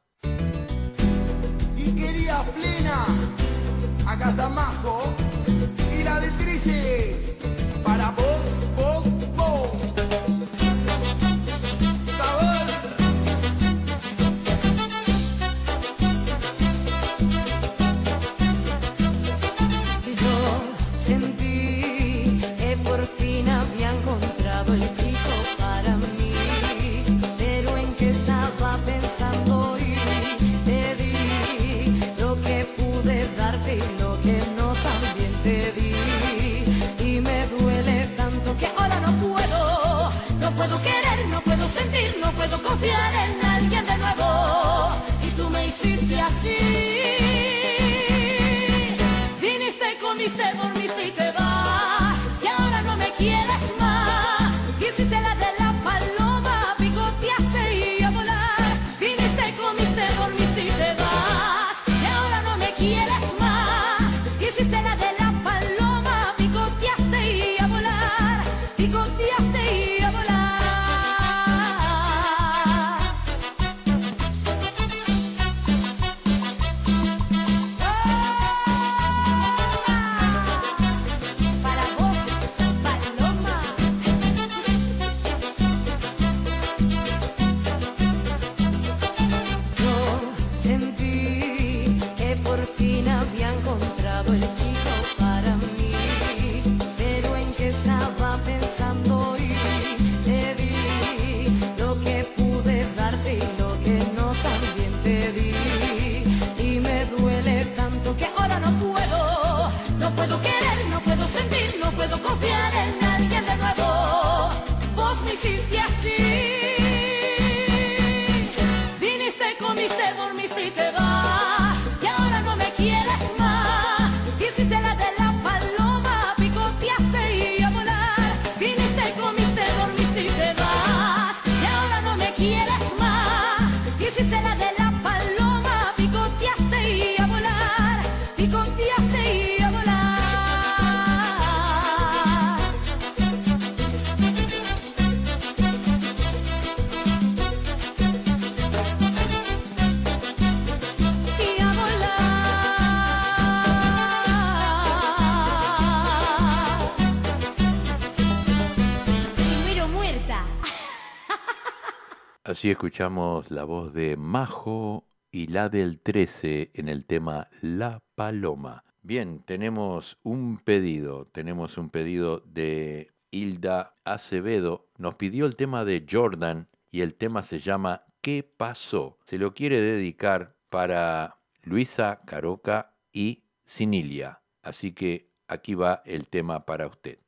Así 162.64 162.70
escuchamos 162.70 163.50
la 163.50 163.64
voz 163.64 163.92
de 163.92 164.16
Majo 164.16 165.06
y 165.30 165.48
la 165.48 165.68
del 165.68 166.00
13 166.00 166.70
en 166.72 166.88
el 166.88 167.04
tema 167.04 167.50
La 167.60 168.02
Paloma. 168.14 168.84
Bien, 169.02 169.42
tenemos 169.44 170.16
un 170.22 170.56
pedido, 170.56 171.26
tenemos 171.26 171.76
un 171.76 171.90
pedido 171.90 172.40
de 172.46 173.12
Hilda 173.30 173.96
Acevedo. 174.04 174.88
Nos 174.96 175.16
pidió 175.16 175.44
el 175.44 175.56
tema 175.56 175.84
de 175.84 176.06
Jordan 176.10 176.70
y 176.90 177.02
el 177.02 177.16
tema 177.16 177.42
se 177.42 177.60
llama 177.60 178.06
¿Qué 178.22 178.42
pasó? 178.42 179.18
Se 179.26 179.36
lo 179.36 179.52
quiere 179.52 179.82
dedicar 179.82 180.56
para 180.70 181.42
Luisa 181.64 182.22
Caroca 182.24 182.96
y 183.12 183.44
Sinilia. 183.66 184.40
Así 184.62 184.92
que 184.92 185.28
aquí 185.48 185.74
va 185.74 186.00
el 186.06 186.28
tema 186.28 186.64
para 186.64 186.86
usted. 186.86 187.18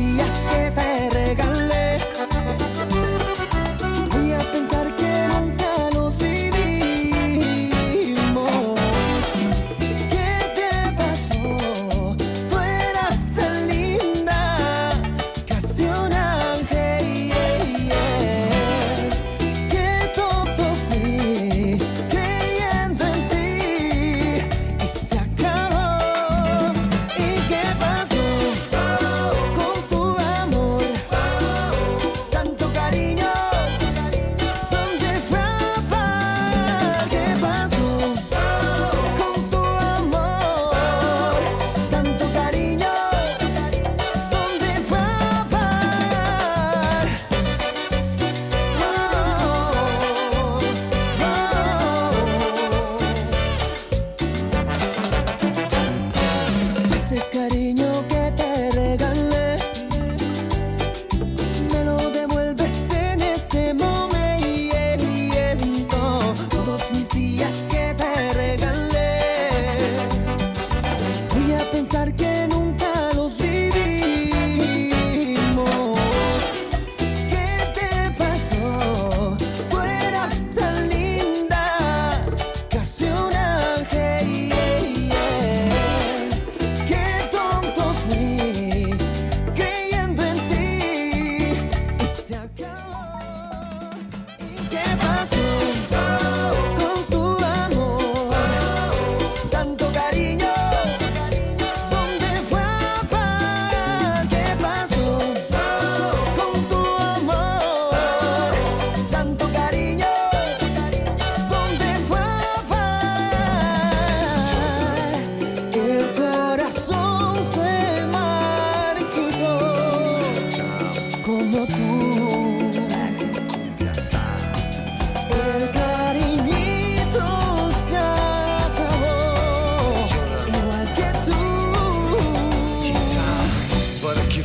Todos 0.00 0.39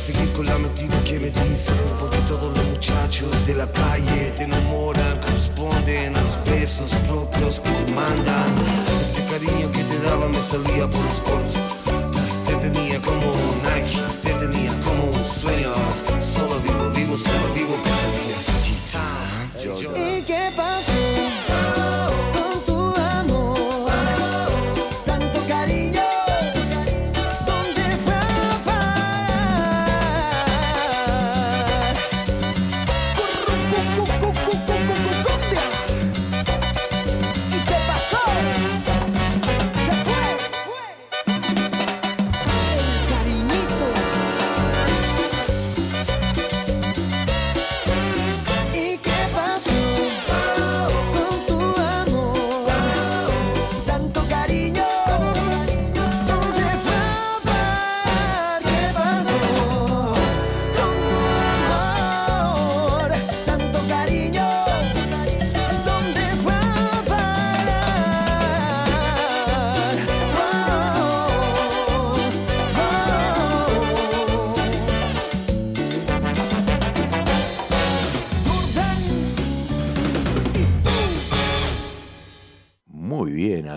seguir 0.06 0.32
con 0.34 0.46
la 0.46 0.56
mentira 0.56 0.96
que 1.02 1.18
me 1.18 1.30
dices? 1.30 1.92
Porque 1.98 2.18
todos 2.28 2.56
los 2.56 2.64
muchachos 2.66 3.44
de 3.44 3.54
la 3.54 3.66
calle 3.66 4.32
te 4.36 4.44
enamoran, 4.44 5.18
corresponden 5.20 6.16
a 6.16 6.22
los 6.22 6.38
besos 6.44 6.94
propios 7.08 7.58
que 7.58 7.70
te 7.70 7.92
mandan. 7.92 8.54
Este 9.00 9.20
cariño 9.24 9.72
que 9.72 9.82
te 9.82 9.98
daba 10.06 10.28
me 10.28 10.40
salía 10.40 10.86
por 10.86 11.02
los 11.02 11.20
poros. 11.26 11.56
Te 12.46 12.54
tenía 12.54 13.02
como 13.02 13.32
un 13.32 13.66
ángel, 13.66 14.06
te 14.22 14.32
tenía 14.34 14.72
como 14.84 15.06
un 15.06 15.26
sueño. 15.26 15.72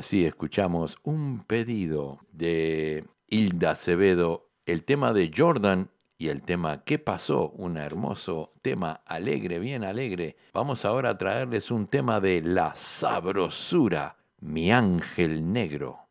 Así 0.10 0.26
escuchamos 0.26 0.97
un 1.03 1.43
pedido 1.45 2.18
de 2.32 3.05
Hilda 3.28 3.74
Acevedo, 3.74 4.49
el 4.66 4.84
tema 4.84 5.14
de 5.14 5.30
Jordan 5.32 5.91
y 6.18 6.30
el 6.30 6.41
tema 6.41 6.84
¿Qué 6.84 6.97
pasó? 6.97 7.51
Un 7.51 7.78
hermoso 7.78 8.53
tema 8.64 9.03
alegre, 9.05 9.60
bien 9.60 9.84
alegre. 9.84 10.36
Vamos 10.51 10.84
ahora 10.84 11.12
a 11.12 11.18
traerles 11.20 11.70
un 11.70 11.86
tema 11.86 12.20
de 12.20 12.41
La 12.41 12.74
Sabrosura, 12.74 14.18
Mi 14.39 14.72
Ángel 14.72 15.53
Negro. 15.53 16.09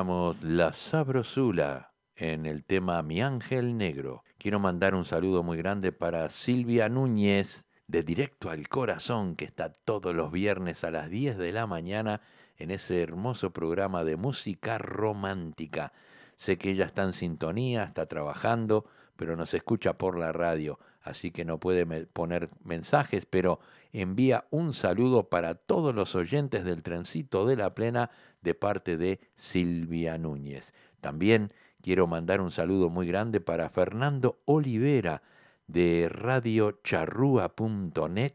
La 0.00 0.72
Sabrosula 0.72 1.92
en 2.16 2.46
el 2.46 2.64
tema 2.64 3.02
Mi 3.02 3.20
Ángel 3.20 3.76
Negro. 3.76 4.24
Quiero 4.38 4.58
mandar 4.58 4.94
un 4.94 5.04
saludo 5.04 5.42
muy 5.42 5.58
grande 5.58 5.92
para 5.92 6.30
Silvia 6.30 6.88
Núñez 6.88 7.66
de 7.86 8.02
Directo 8.02 8.48
al 8.48 8.66
Corazón, 8.66 9.36
que 9.36 9.44
está 9.44 9.70
todos 9.70 10.14
los 10.14 10.32
viernes 10.32 10.84
a 10.84 10.90
las 10.90 11.10
10 11.10 11.36
de 11.36 11.52
la 11.52 11.66
mañana 11.66 12.22
en 12.56 12.70
ese 12.70 13.02
hermoso 13.02 13.50
programa 13.50 14.02
de 14.02 14.16
música 14.16 14.78
romántica. 14.78 15.92
Sé 16.34 16.56
que 16.56 16.70
ella 16.70 16.86
está 16.86 17.02
en 17.02 17.12
sintonía, 17.12 17.84
está 17.84 18.06
trabajando, 18.06 18.86
pero 19.16 19.36
nos 19.36 19.52
escucha 19.52 19.98
por 19.98 20.18
la 20.18 20.32
radio, 20.32 20.78
así 21.02 21.30
que 21.30 21.44
no 21.44 21.60
puede 21.60 21.84
poner 22.06 22.48
mensajes, 22.64 23.26
pero 23.26 23.60
envía 23.92 24.46
un 24.48 24.72
saludo 24.72 25.28
para 25.28 25.56
todos 25.56 25.94
los 25.94 26.14
oyentes 26.14 26.64
del 26.64 26.82
trencito 26.82 27.44
de 27.44 27.56
la 27.56 27.74
plena 27.74 28.10
de 28.42 28.54
parte 28.54 28.96
de 28.96 29.20
Silvia 29.34 30.18
Núñez. 30.18 30.72
También 31.00 31.52
quiero 31.82 32.06
mandar 32.06 32.40
un 32.40 32.50
saludo 32.50 32.90
muy 32.90 33.06
grande 33.06 33.40
para 33.40 33.68
Fernando 33.70 34.38
Olivera 34.44 35.22
de 35.66 36.08
radiocharrúa.net 36.10 38.32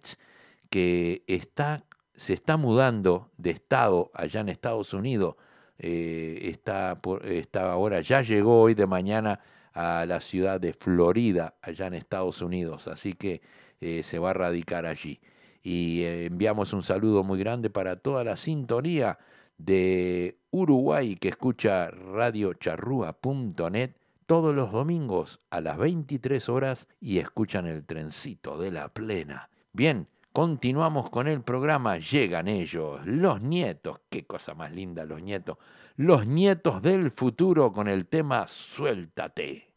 que 0.69 1.23
está, 1.27 1.83
se 2.15 2.33
está 2.33 2.57
mudando 2.57 3.29
de 3.37 3.51
estado 3.51 4.11
allá 4.13 4.41
en 4.41 4.49
Estados 4.49 4.93
Unidos. 4.93 5.35
Eh, 5.77 6.39
está, 6.51 7.01
por- 7.01 7.25
está 7.25 7.71
ahora, 7.71 8.01
ya 8.01 8.21
llegó 8.21 8.61
hoy 8.61 8.73
de 8.73 8.87
mañana 8.87 9.39
a 9.73 10.05
la 10.05 10.21
ciudad 10.21 10.59
de 10.59 10.73
Florida, 10.73 11.55
allá 11.61 11.87
en 11.87 11.95
Estados 11.95 12.41
Unidos, 12.41 12.87
así 12.87 13.13
que 13.13 13.41
eh, 13.81 14.03
se 14.03 14.19
va 14.19 14.31
a 14.31 14.33
radicar 14.33 14.85
allí. 14.85 15.19
Y 15.63 16.03
eh, 16.03 16.25
enviamos 16.27 16.71
un 16.73 16.83
saludo 16.83 17.23
muy 17.23 17.39
grande 17.39 17.69
para 17.69 17.97
toda 17.97 18.23
la 18.23 18.35
sintonía 18.37 19.19
de 19.57 20.37
Uruguay 20.51 21.15
que 21.15 21.29
escucha 21.29 21.89
radiocharrúa.net 21.89 23.95
todos 24.25 24.55
los 24.55 24.71
domingos 24.71 25.39
a 25.49 25.61
las 25.61 25.77
23 25.77 26.49
horas 26.49 26.87
y 26.99 27.19
escuchan 27.19 27.67
el 27.67 27.85
trencito 27.85 28.57
de 28.57 28.71
la 28.71 28.89
plena. 28.89 29.49
Bien, 29.71 30.07
continuamos 30.31 31.09
con 31.09 31.27
el 31.27 31.41
programa. 31.41 31.97
Llegan 31.97 32.47
ellos, 32.47 33.05
los 33.05 33.41
nietos. 33.41 33.99
Qué 34.09 34.25
cosa 34.25 34.55
más 34.55 34.71
linda, 34.71 35.05
los 35.05 35.21
nietos. 35.21 35.57
Los 35.95 36.25
nietos 36.25 36.81
del 36.81 37.11
futuro 37.11 37.71
con 37.71 37.87
el 37.87 38.07
tema 38.07 38.47
Suéltate. 38.47 39.69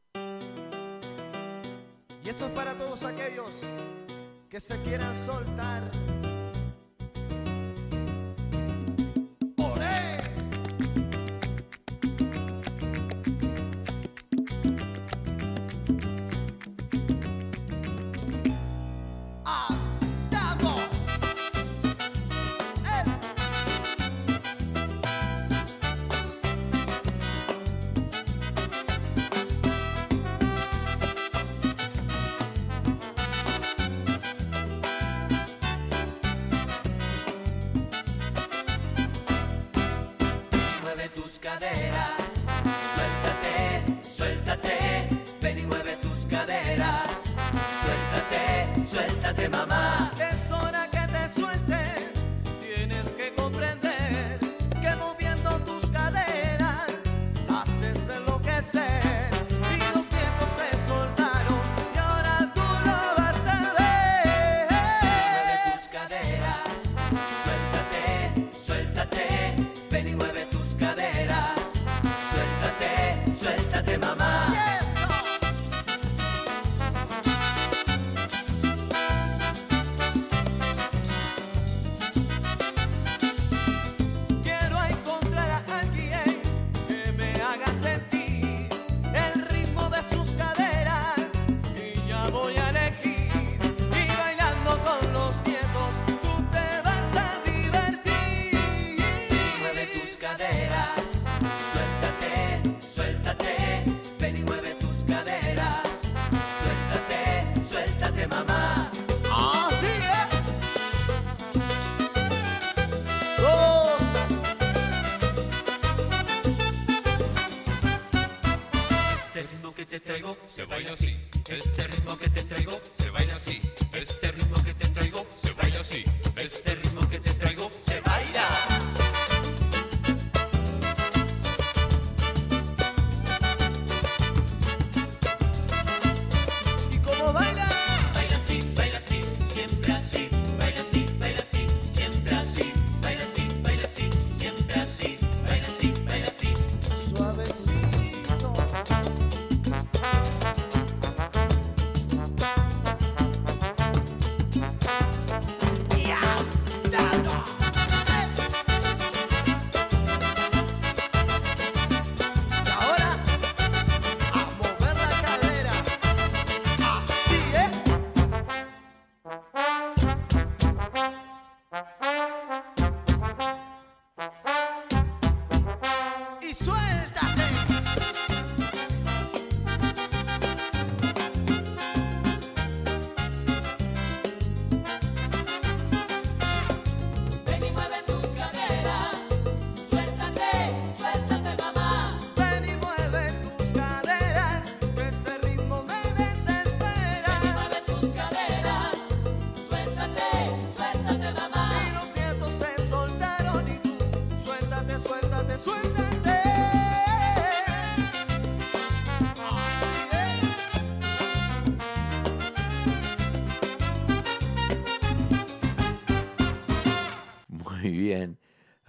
Y 2.25 2.29
esto 2.29 2.47
es 2.47 2.53
para 2.53 2.75
todos 2.75 3.05
aquellos 3.05 3.61
que 4.49 4.61
se 4.61 4.81
quieran 4.83 5.15
soltar. 5.15 5.83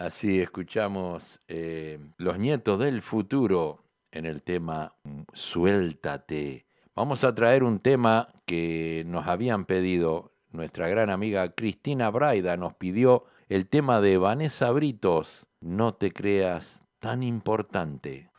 Así 0.09 0.41
escuchamos 0.41 1.39
eh, 1.47 1.99
Los 2.17 2.39
Nietos 2.39 2.79
del 2.79 3.03
Futuro 3.03 3.83
en 4.09 4.25
el 4.25 4.41
tema 4.41 4.95
mm, 5.03 5.21
Suéltate. 5.33 6.65
Vamos 6.95 7.23
a 7.23 7.35
traer 7.35 7.63
un 7.63 7.77
tema 7.77 8.29
que 8.47 9.03
nos 9.05 9.27
habían 9.27 9.65
pedido. 9.65 10.33
Nuestra 10.49 10.87
gran 10.87 11.11
amiga 11.11 11.51
Cristina 11.51 12.09
Braida 12.09 12.57
nos 12.57 12.73
pidió 12.73 13.25
el 13.49 13.69
tema 13.69 14.01
de 14.01 14.17
Vanessa 14.17 14.71
Britos, 14.71 15.45
No 15.61 15.93
te 15.93 16.11
creas 16.11 16.81
tan 16.97 17.21
importante. 17.21 18.31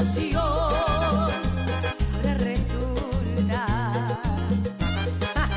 Ahora 0.00 1.30
resulta, 2.38 3.66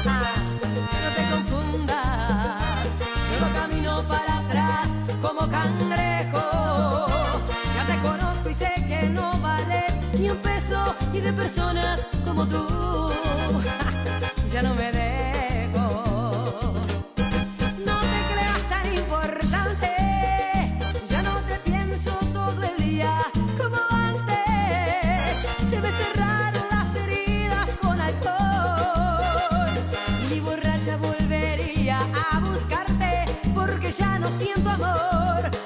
no 0.04 1.10
te 1.16 1.24
confundas, 1.32 2.62
llevo 3.32 3.54
camino 3.54 4.06
para 4.06 4.40
atrás 4.40 4.98
como 5.22 5.48
cangrejo. 5.48 7.08
Ya 7.74 7.86
te 7.88 7.98
conozco 8.06 8.50
y 8.50 8.54
sé 8.54 8.74
que 8.86 9.10
no 9.10 9.40
vales 9.40 9.94
ni 10.20 10.30
un 10.30 10.38
peso 10.40 10.94
y 11.14 11.22
de 11.22 11.32
personas 11.32 12.06
como 12.26 12.46
tú 12.46 12.68
ya 14.52 14.62
no 14.62 14.74
me 14.76 14.92
ya 34.00 34.18
no 34.18 34.32
siento 34.32 34.70
amor. 34.70 35.63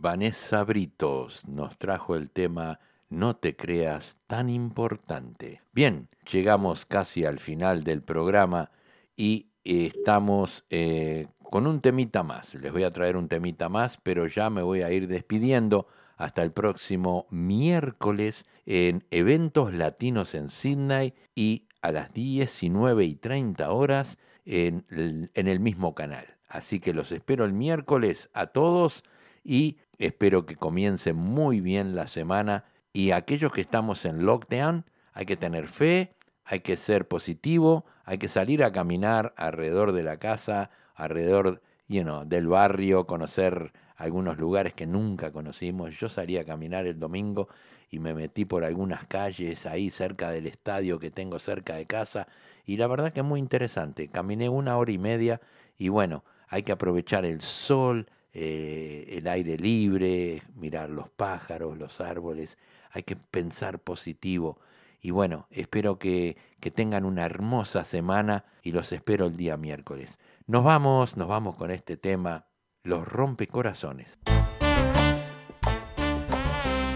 Vanessa 0.00 0.62
Britos 0.62 1.44
nos 1.48 1.76
trajo 1.76 2.14
el 2.14 2.30
tema 2.30 2.78
No 3.10 3.34
te 3.34 3.56
creas 3.56 4.16
tan 4.28 4.48
importante. 4.48 5.60
Bien, 5.72 6.08
llegamos 6.30 6.86
casi 6.86 7.24
al 7.24 7.40
final 7.40 7.82
del 7.82 8.02
programa 8.02 8.70
y 9.16 9.48
estamos 9.64 10.64
eh, 10.70 11.26
con 11.42 11.66
un 11.66 11.80
temita 11.80 12.22
más. 12.22 12.54
Les 12.54 12.70
voy 12.70 12.84
a 12.84 12.92
traer 12.92 13.16
un 13.16 13.26
temita 13.26 13.68
más, 13.68 13.98
pero 14.00 14.28
ya 14.28 14.50
me 14.50 14.62
voy 14.62 14.82
a 14.82 14.92
ir 14.92 15.08
despidiendo 15.08 15.88
hasta 16.16 16.44
el 16.44 16.52
próximo 16.52 17.26
miércoles 17.30 18.46
en 18.66 19.04
Eventos 19.10 19.74
Latinos 19.74 20.36
en 20.36 20.48
Sydney 20.48 21.12
y 21.34 21.66
a 21.82 21.90
las 21.90 22.12
19 22.12 23.04
y 23.04 23.16
30 23.16 23.68
horas 23.72 24.16
en 24.46 24.84
el, 24.90 25.32
en 25.34 25.48
el 25.48 25.58
mismo 25.58 25.96
canal. 25.96 26.36
Así 26.48 26.78
que 26.78 26.94
los 26.94 27.10
espero 27.10 27.44
el 27.44 27.52
miércoles 27.52 28.30
a 28.32 28.46
todos 28.46 29.02
y 29.42 29.78
espero 29.98 30.46
que 30.46 30.56
comience 30.56 31.12
muy 31.12 31.60
bien 31.60 31.94
la 31.94 32.06
semana. 32.06 32.64
Y 32.92 33.10
aquellos 33.10 33.52
que 33.52 33.60
estamos 33.60 34.04
en 34.04 34.24
lockdown, 34.24 34.84
hay 35.12 35.26
que 35.26 35.36
tener 35.36 35.68
fe, 35.68 36.14
hay 36.44 36.60
que 36.60 36.76
ser 36.76 37.06
positivo, 37.08 37.84
hay 38.04 38.18
que 38.18 38.28
salir 38.28 38.64
a 38.64 38.72
caminar 38.72 39.34
alrededor 39.36 39.92
de 39.92 40.02
la 40.02 40.18
casa, 40.18 40.70
alrededor 40.94 41.60
you 41.88 42.02
know, 42.02 42.24
del 42.24 42.46
barrio, 42.46 43.06
conocer 43.06 43.72
algunos 43.96 44.38
lugares 44.38 44.74
que 44.74 44.86
nunca 44.86 45.32
conocimos. 45.32 45.98
Yo 45.98 46.08
salí 46.08 46.38
a 46.38 46.44
caminar 46.44 46.86
el 46.86 46.98
domingo 46.98 47.48
y 47.90 47.98
me 47.98 48.14
metí 48.14 48.44
por 48.44 48.64
algunas 48.64 49.06
calles 49.06 49.66
ahí 49.66 49.90
cerca 49.90 50.30
del 50.30 50.46
estadio 50.46 50.98
que 50.98 51.10
tengo 51.10 51.38
cerca 51.38 51.74
de 51.74 51.86
casa 51.86 52.28
y 52.64 52.76
la 52.76 52.86
verdad 52.86 53.12
que 53.12 53.20
es 53.20 53.26
muy 53.26 53.40
interesante. 53.40 54.08
Caminé 54.08 54.48
una 54.48 54.76
hora 54.76 54.92
y 54.92 54.98
media 54.98 55.40
y 55.76 55.88
bueno, 55.88 56.24
hay 56.48 56.62
que 56.62 56.72
aprovechar 56.72 57.24
el 57.24 57.40
sol, 57.40 58.08
eh, 58.32 59.06
el 59.08 59.28
aire 59.28 59.56
libre, 59.56 60.42
mirar 60.54 60.90
los 60.90 61.08
pájaros, 61.08 61.78
los 61.78 62.00
árboles, 62.00 62.58
hay 62.90 63.02
que 63.02 63.16
pensar 63.16 63.78
positivo. 63.78 64.58
Y 65.00 65.10
bueno, 65.10 65.46
espero 65.50 65.98
que, 65.98 66.36
que 66.60 66.70
tengan 66.70 67.04
una 67.04 67.24
hermosa 67.24 67.84
semana 67.84 68.44
y 68.62 68.72
los 68.72 68.92
espero 68.92 69.26
el 69.26 69.36
día 69.36 69.56
miércoles. 69.56 70.18
Nos 70.46 70.64
vamos, 70.64 71.16
nos 71.16 71.28
vamos 71.28 71.56
con 71.56 71.70
este 71.70 71.96
tema, 71.96 72.46
los 72.82 73.06
rompecorazones. 73.06 74.18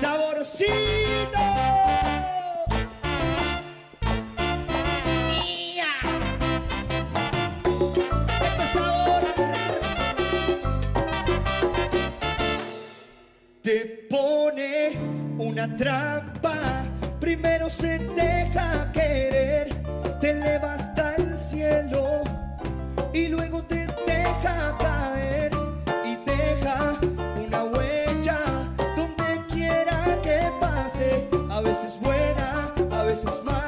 Saborcito. 0.01 1.02
Te 13.73 14.07
pone 14.11 14.99
una 15.39 15.67
trampa. 15.77 16.85
Primero 17.19 17.71
se 17.71 17.99
deja 17.99 18.93
querer, 18.93 19.69
te 20.21 20.31
eleva 20.31 20.75
hasta 20.75 21.15
el 21.17 21.39
cielo 21.39 22.23
y 23.15 23.29
luego 23.29 23.63
te 23.63 23.87
deja 24.07 24.77
caer 24.79 25.53
y 26.05 26.17
deja 26.31 26.99
una 27.43 27.65
huella 27.65 28.39
donde 28.95 29.47
quiera 29.51 30.19
que 30.23 30.39
pase. 30.61 31.29
A 31.51 31.63
veces 31.63 31.99
buena, 31.99 32.75
a 32.91 33.03
veces 33.05 33.41
mala. 33.43 33.62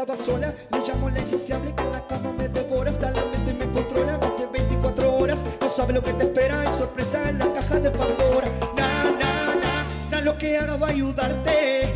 Estaba 0.00 0.16
sola. 0.16 0.54
Le 0.70 0.78
llamo 0.86 1.10
la 1.10 1.18
insaciable 1.18 1.74
que 1.74 1.82
en 1.82 1.90
la 1.90 2.06
cama 2.06 2.32
me 2.32 2.48
devora. 2.48 2.88
Hasta 2.88 3.10
la 3.10 3.24
mente 3.24 3.52
me 3.52 3.66
controla. 3.72 4.16
Más 4.18 4.38
de 4.38 4.46
24 4.46 5.16
horas. 5.16 5.40
No 5.60 5.68
sabe 5.68 5.92
lo 5.92 6.02
que 6.02 6.12
te 6.12 6.22
espera. 6.24 6.60
Hay 6.60 6.72
sorpresa 6.78 7.28
en 7.28 7.40
la 7.40 7.52
caja 7.52 7.80
de 7.80 7.90
Pandora. 7.90 8.48
Na, 8.76 9.04
na, 9.04 9.54
na, 9.56 9.84
na, 10.10 10.20
lo 10.20 10.38
que 10.38 10.56
haga 10.56 10.76
va 10.76 10.86
a 10.86 10.90
ayudarte. 10.90 11.92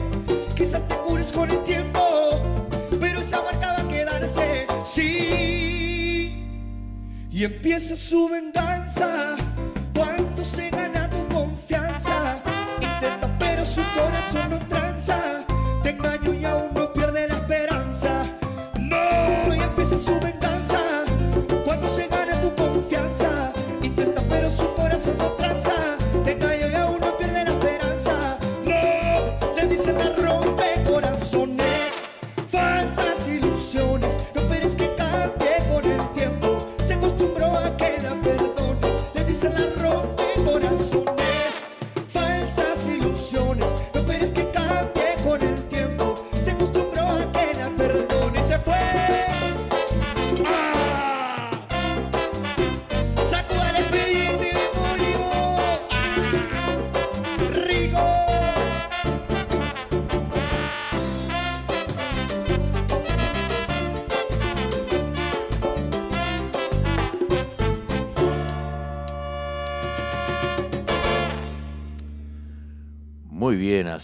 Quizás 0.57 0.86
te 0.88 0.96
cures 0.96 1.32
con 1.32 1.48
el 1.48 1.62
tiempo. 1.62 2.00
Pero 2.98 3.20
esa 3.20 3.40
marca 3.40 3.72
va 3.72 3.82
a 3.82 3.88
quedarse. 3.88 4.66
Sí. 4.84 6.34
Y 7.30 7.44
empieza 7.44 7.94
su 7.94 8.28
venganza. 8.28 8.51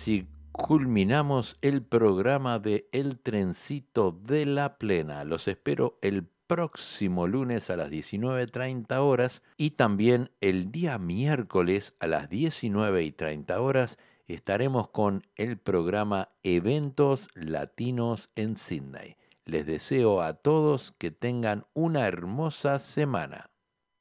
Así 0.08 0.26
culminamos 0.52 1.58
el 1.60 1.82
programa 1.82 2.58
de 2.58 2.88
El 2.92 3.18
Trencito 3.18 4.10
de 4.10 4.46
la 4.46 4.78
Plena. 4.78 5.22
Los 5.24 5.48
espero 5.48 5.98
el 6.00 6.24
próximo 6.46 7.26
lunes 7.26 7.68
a 7.68 7.76
las 7.76 7.90
19.30 7.90 8.96
horas 9.00 9.42
y 9.58 9.72
también 9.72 10.30
el 10.40 10.72
día 10.72 10.96
miércoles 10.96 11.94
a 12.00 12.06
las 12.06 12.30
19.30 12.30 13.58
horas 13.58 13.98
estaremos 14.28 14.88
con 14.88 15.26
el 15.36 15.58
programa 15.58 16.30
Eventos 16.42 17.28
Latinos 17.34 18.30
en 18.34 18.56
Sydney. 18.56 19.16
Les 19.44 19.66
deseo 19.66 20.22
a 20.22 20.32
todos 20.32 20.94
que 20.96 21.10
tengan 21.10 21.66
una 21.74 22.08
hermosa 22.08 22.78
semana. 22.78 23.50